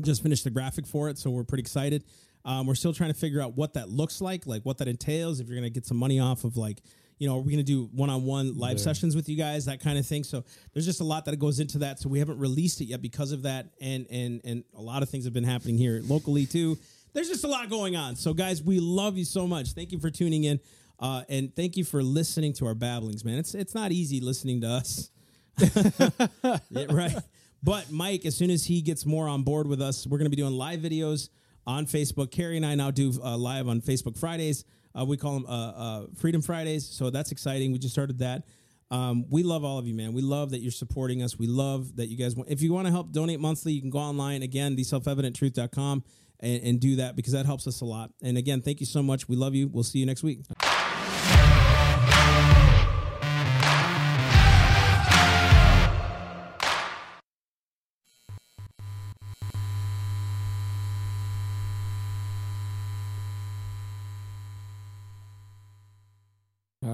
[0.00, 2.04] Just finished the graphic for it, so we're pretty excited.
[2.44, 5.40] Um, we're still trying to figure out what that looks like, like what that entails.
[5.40, 6.80] If you're gonna get some money off of like.
[7.18, 8.84] You know, are we going to do one-on-one live Yeah.
[8.84, 10.22] sessions with you guys, that kind of thing?
[10.24, 11.98] So there's just a lot that goes into that.
[11.98, 15.08] So we haven't released it yet because of that, and and and a lot of
[15.08, 16.78] things have been happening here locally too
[17.14, 18.14] there's just a lot going on.
[18.14, 19.68] So, guys, we love you so much.
[19.72, 20.60] Thank you for tuning in,
[21.00, 23.38] uh, and thank you for listening to our babblings, man.
[23.38, 25.10] It's it's not easy listening to us,
[26.70, 27.16] Yeah, right?
[27.62, 30.36] But Mike, as soon as he gets more on board with us, we're going to
[30.36, 31.30] be doing live videos
[31.66, 32.30] on Facebook.
[32.30, 34.64] Carrie and I now do uh, live on Facebook Fridays.
[34.98, 37.72] Uh, we call them uh, uh, Freedom Fridays, so that's exciting.
[37.72, 38.44] We just started that.
[38.90, 40.12] Um, we love all of you, man.
[40.12, 41.38] We love that you're supporting us.
[41.38, 42.50] We love that you guys want.
[42.50, 46.04] If you want to help donate monthly, you can go online again, theselfevidenttruth.com,
[46.40, 48.12] and, and do that because that helps us a lot.
[48.22, 49.28] And again, thank you so much.
[49.28, 49.68] We love you.
[49.68, 50.40] We'll see you next week.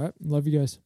[0.03, 0.15] Right.
[0.21, 0.79] Love you guys.